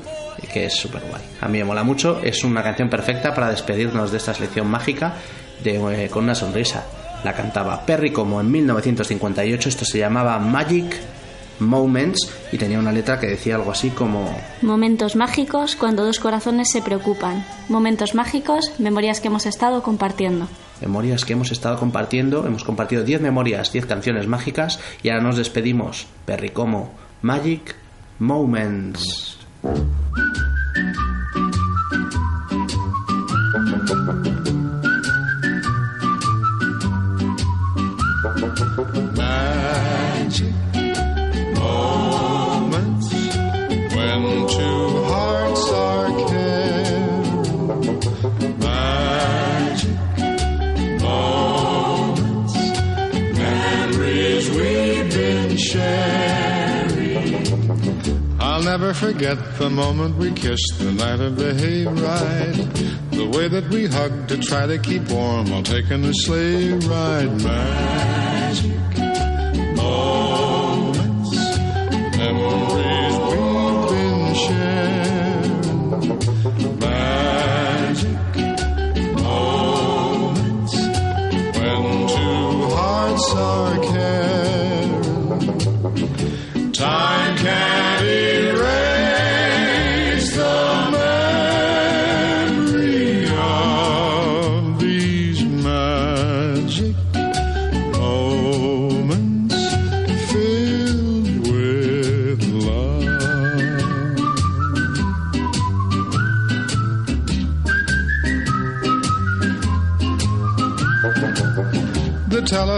que 0.53 0.65
es 0.65 0.73
súper 0.75 1.01
guay. 1.09 1.23
A 1.41 1.47
mí 1.47 1.57
me 1.57 1.63
mola 1.63 1.83
mucho, 1.83 2.19
es 2.21 2.43
una 2.43 2.61
canción 2.61 2.89
perfecta 2.89 3.33
para 3.33 3.49
despedirnos 3.49 4.11
de 4.11 4.17
esta 4.17 4.35
selección 4.35 4.67
mágica 4.67 5.15
de, 5.63 6.05
eh, 6.05 6.09
con 6.09 6.25
una 6.25 6.35
sonrisa. 6.35 6.85
La 7.23 7.33
cantaba 7.33 7.85
Perry 7.85 8.11
como 8.11 8.41
en 8.41 8.51
1958, 8.51 9.69
esto 9.69 9.85
se 9.85 9.99
llamaba 9.99 10.37
Magic 10.39 10.93
Moments 11.59 12.29
y 12.51 12.57
tenía 12.57 12.79
una 12.79 12.91
letra 12.91 13.19
que 13.19 13.27
decía 13.27 13.55
algo 13.55 13.71
así 13.71 13.89
como 13.91 14.35
Momentos 14.61 15.15
mágicos 15.15 15.75
cuando 15.75 16.03
dos 16.03 16.19
corazones 16.19 16.71
se 16.71 16.81
preocupan. 16.81 17.45
Momentos 17.69 18.15
mágicos, 18.15 18.73
memorias 18.79 19.21
que 19.21 19.27
hemos 19.27 19.45
estado 19.45 19.81
compartiendo. 19.83 20.47
memorias 20.81 21.23
que 21.23 21.33
hemos 21.33 21.51
estado 21.51 21.77
compartiendo. 21.79 22.45
Hemos 22.45 22.63
compartido 22.65 23.03
10 23.03 23.21
memorias, 23.21 23.71
10 23.71 23.85
canciones 23.85 24.27
mágicas 24.27 24.79
y 25.01 25.09
ahora 25.09 25.23
nos 25.23 25.37
despedimos. 25.37 26.07
Perry 26.25 26.49
como 26.49 26.91
Magic 27.21 27.75
Moments. 28.19 29.37
Forget 58.93 59.57
the 59.57 59.69
moment 59.69 60.17
we 60.17 60.31
kissed 60.31 60.75
the 60.77 60.91
night 60.91 61.19
of 61.19 61.35
the 61.35 61.53
hayride. 61.53 63.11
The 63.11 63.27
way 63.37 63.47
that 63.47 63.67
we 63.69 63.87
hugged 63.87 64.29
to 64.29 64.37
try 64.37 64.65
to 64.67 64.77
keep 64.77 65.09
warm 65.09 65.49
while 65.49 65.63
taking 65.63 66.03
a 66.05 66.13
sleigh 66.13 66.73
ride. 66.73 67.41
Magic 67.43 68.92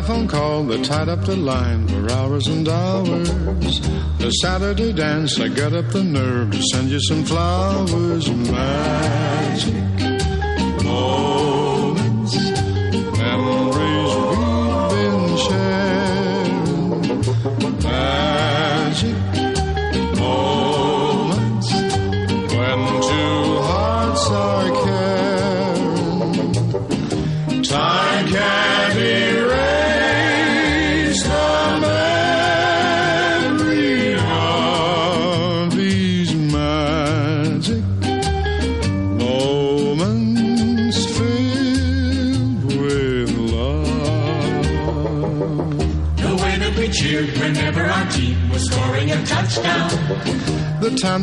telephone 0.06 0.28
call 0.28 0.64
that 0.66 0.86
tied 0.86 1.10
up 1.10 1.26
the 1.26 1.36
line 1.36 1.88
for 1.88 2.12
hours 2.12 2.45
and 2.45 2.68
hours. 2.70 3.28
The 4.20 4.30
Saturday 4.39 4.93
dance, 4.93 5.39
I 5.39 5.47
got 5.47 5.74
up 5.74 5.88
the 5.89 6.03
nerve 6.03 6.51
to 6.51 6.62
send 6.62 6.91
you 6.91 6.99
some 7.01 7.26
flowers. 7.26 8.30
Magic 8.30 9.74
moments, 10.84 11.34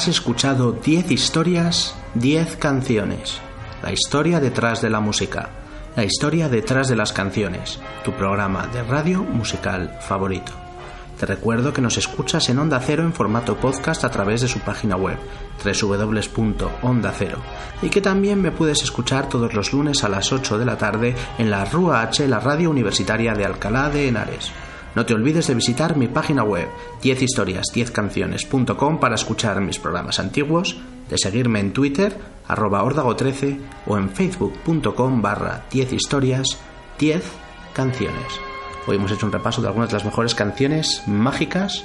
Has 0.00 0.08
escuchado 0.08 0.72
10 0.72 1.10
historias, 1.10 1.94
10 2.14 2.56
canciones. 2.56 3.38
La 3.82 3.92
historia 3.92 4.40
detrás 4.40 4.80
de 4.80 4.88
la 4.88 4.98
música. 4.98 5.50
La 5.94 6.04
historia 6.04 6.48
detrás 6.48 6.88
de 6.88 6.96
las 6.96 7.12
canciones. 7.12 7.78
Tu 8.02 8.10
programa 8.12 8.66
de 8.68 8.82
radio 8.82 9.22
musical 9.22 9.98
favorito. 10.00 10.52
Te 11.18 11.26
recuerdo 11.26 11.74
que 11.74 11.82
nos 11.82 11.98
escuchas 11.98 12.48
en 12.48 12.60
Onda 12.60 12.80
Cero 12.80 13.02
en 13.02 13.12
formato 13.12 13.58
podcast 13.58 14.02
a 14.04 14.10
través 14.10 14.40
de 14.40 14.48
su 14.48 14.60
página 14.60 14.96
web 14.96 15.18
www.ondacero 15.62 17.36
y 17.82 17.90
que 17.90 18.00
también 18.00 18.40
me 18.40 18.52
puedes 18.52 18.82
escuchar 18.82 19.28
todos 19.28 19.52
los 19.52 19.74
lunes 19.74 20.02
a 20.02 20.08
las 20.08 20.32
8 20.32 20.58
de 20.58 20.64
la 20.64 20.78
tarde 20.78 21.14
en 21.36 21.50
la 21.50 21.66
RUA 21.66 22.00
H, 22.00 22.26
la 22.26 22.40
radio 22.40 22.70
universitaria 22.70 23.34
de 23.34 23.44
Alcalá 23.44 23.90
de 23.90 24.08
Henares. 24.08 24.50
No 24.94 25.06
te 25.06 25.14
olvides 25.14 25.46
de 25.46 25.54
visitar 25.54 25.96
mi 25.96 26.08
página 26.08 26.42
web 26.42 26.68
10historias10canciones.com 27.02 28.98
para 28.98 29.14
escuchar 29.14 29.60
mis 29.60 29.78
programas 29.78 30.18
antiguos, 30.18 30.76
de 31.08 31.18
seguirme 31.18 31.60
en 31.60 31.72
Twitter, 31.72 32.16
arroba 32.48 32.82
órdago13 32.84 33.58
o 33.86 33.96
en 33.96 34.10
facebook.com 34.10 35.22
barra 35.22 35.62
10 35.70 35.92
historias 35.92 36.58
10 36.98 37.22
canciones. 37.72 38.40
Hoy 38.86 38.96
hemos 38.96 39.12
hecho 39.12 39.26
un 39.26 39.32
repaso 39.32 39.60
de 39.62 39.68
algunas 39.68 39.90
de 39.90 39.94
las 39.94 40.04
mejores 40.04 40.34
canciones 40.34 41.02
mágicas 41.06 41.84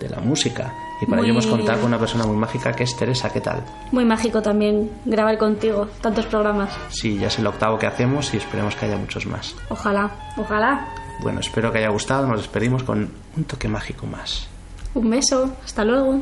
de 0.00 0.08
la 0.08 0.18
música. 0.20 0.72
Y 1.00 1.06
para 1.06 1.18
Muy- 1.22 1.26
ello 1.30 1.32
hemos 1.38 1.46
contado 1.46 1.78
con 1.80 1.88
una 1.88 1.98
persona 1.98 2.24
muy 2.26 2.36
mágica 2.36 2.72
que 2.72 2.84
es 2.84 2.96
Teresa. 2.96 3.30
¿Qué 3.30 3.40
tal? 3.40 3.62
Muy 3.92 4.04
mágico 4.04 4.40
también 4.42 4.90
grabar 5.04 5.38
contigo 5.38 5.88
tantos 6.00 6.26
programas. 6.26 6.72
Sí, 6.88 7.18
ya 7.18 7.28
es 7.28 7.38
el 7.38 7.46
octavo 7.46 7.78
que 7.78 7.86
hacemos 7.86 8.32
y 8.34 8.38
esperemos 8.38 8.74
que 8.74 8.86
haya 8.86 8.96
muchos 8.96 9.26
más. 9.26 9.54
Ojalá, 9.68 10.10
ojalá. 10.36 10.88
Bueno, 11.22 11.40
espero 11.40 11.70
que 11.72 11.78
haya 11.78 11.88
gustado. 11.90 12.26
Nos 12.26 12.40
despedimos 12.42 12.82
con 12.82 13.10
un 13.36 13.44
toque 13.44 13.68
mágico 13.68 14.06
más. 14.06 14.48
Un 14.94 15.08
beso, 15.08 15.56
hasta 15.64 15.84
luego. 15.84 16.20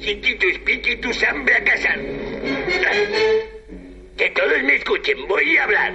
Siki 0.00 0.38
tu 0.38 0.46
spiki 0.56 0.96
tu 1.00 1.12
sambra 1.14 1.64
casan. 1.64 2.00
Que 4.16 4.30
todos 4.30 4.62
me 4.62 4.76
escuchen, 4.76 5.26
voy 5.26 5.56
a 5.56 5.64
hablar. 5.64 5.92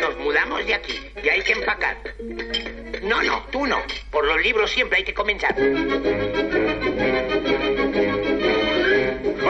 Nos 0.00 0.16
mudamos 0.20 0.64
de 0.64 0.74
aquí, 0.74 0.94
ya 1.24 1.32
hay 1.32 1.42
que 1.42 1.52
empacar. 1.52 1.96
No, 3.02 3.22
no, 3.22 3.42
tú 3.50 3.66
no. 3.66 3.78
Por 4.10 4.24
los 4.24 4.40
libros 4.42 4.70
siempre 4.70 4.98
hay 4.98 5.04
que 5.04 5.14
comenzar. 5.14 5.54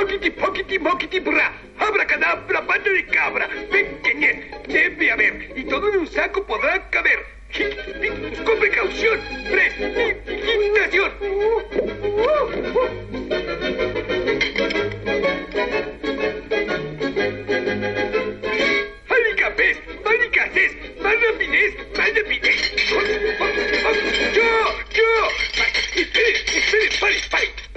Poquiti, 0.09 0.31
poquiti, 0.31 0.79
moquiti, 0.79 1.21
bra. 1.21 1.53
Abracadabra, 1.77 2.63
pata 2.67 2.89
de 2.89 3.05
cabra. 3.09 3.47
Ñe, 4.17 4.51
debe 4.67 5.11
haber. 5.13 5.53
Y 5.55 5.65
todo 5.65 5.93
en 5.93 5.99
un 5.99 6.07
saco 6.07 6.47
podrá 6.47 6.89
caber. 6.89 7.27
Con 8.43 8.59
precaución. 8.59 9.21
Precipitación. 9.51 11.13
Alicapés, 19.11 19.77
malicacés, 20.07 20.73
más 21.03 21.15
rapidez, 21.21 21.75
más 21.99 22.15
rapidez. 22.15 22.73
Yo, 24.33 24.51
yo. 24.91 25.29
Espere, 25.95 26.31
espere, 26.31 27.21
pare. 27.31 27.68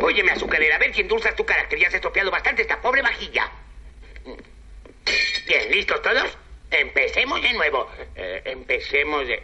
Óyeme, 0.00 0.32
azucarera, 0.32 0.76
a 0.76 0.78
ver 0.78 0.94
si 0.94 1.00
endulzas 1.02 1.34
tu 1.34 1.44
carácter. 1.44 1.78
Ya 1.78 1.88
has 1.88 1.94
estropeado 1.94 2.30
bastante 2.30 2.62
esta 2.62 2.80
pobre 2.80 3.02
vajilla. 3.02 3.50
Bien, 5.46 5.70
¿listos 5.70 6.02
todos? 6.02 6.36
Empecemos 6.70 7.42
de 7.42 7.52
nuevo. 7.54 7.90
Eh, 8.14 8.42
empecemos 8.44 9.26
de... 9.26 9.42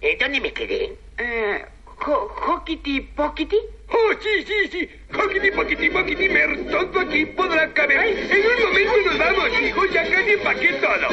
¿Eh, 0.00 0.16
¿Dónde 0.18 0.40
me 0.40 0.52
quedé? 0.52 0.92
Eh, 1.18 1.64
¿Hockity 1.84 3.00
Pockity? 3.00 3.58
Oh, 3.88 4.12
sí, 4.20 4.44
sí, 4.44 4.68
sí. 4.68 4.90
Poquiti, 5.12 5.50
poquiti, 5.50 5.90
poquiti, 5.90 6.28
mer. 6.28 6.66
Todo 6.70 7.00
aquí 7.00 7.26
podrá 7.26 7.72
caber. 7.72 8.00
En 8.00 8.46
un 8.46 8.62
momento 8.64 8.96
nos 9.06 9.18
vamos, 9.18 9.60
hijo. 9.60 9.84
Ya 9.86 10.02
casi 10.10 10.30
empaqué 10.30 10.72
todo. 10.74 11.08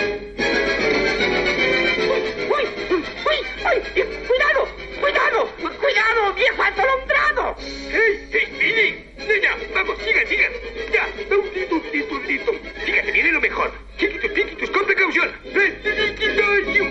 ¡Uy! 2.49 2.63
¡Uy! 2.89 3.03
¡Uy! 3.25 4.03
¡Cuidado! 4.27 4.88
¡Cuidado! 4.99 5.49
¡Cuidado, 5.79 6.33
viejo 6.33 6.63
atolondrado! 6.63 7.55
¡Hey! 7.91 8.27
¡Hey, 8.31 8.47
miren! 8.59 9.27
¡Nena! 9.27 9.57
¡Vamos, 9.73 9.97
sigan, 10.03 10.27
sigan! 10.27 10.51
¡Ya! 10.91 11.07
¡Listo, 11.53 11.81
listo, 11.93 12.19
listo! 12.27 12.51
Fíjate, 12.85 13.11
viene 13.11 13.31
lo 13.31 13.41
mejor. 13.41 13.71
Chiquitos, 13.97 14.33
chiquitos, 14.33 14.69
con 14.69 14.85
precaución. 14.85 15.31
¡Vestidiquitorio! 15.53 16.83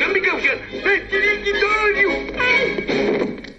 ¡Con 0.00 0.12
precaución! 0.12 0.60
¡Vestidiquitorio! 0.84 2.10
¡Ay! 2.38 3.57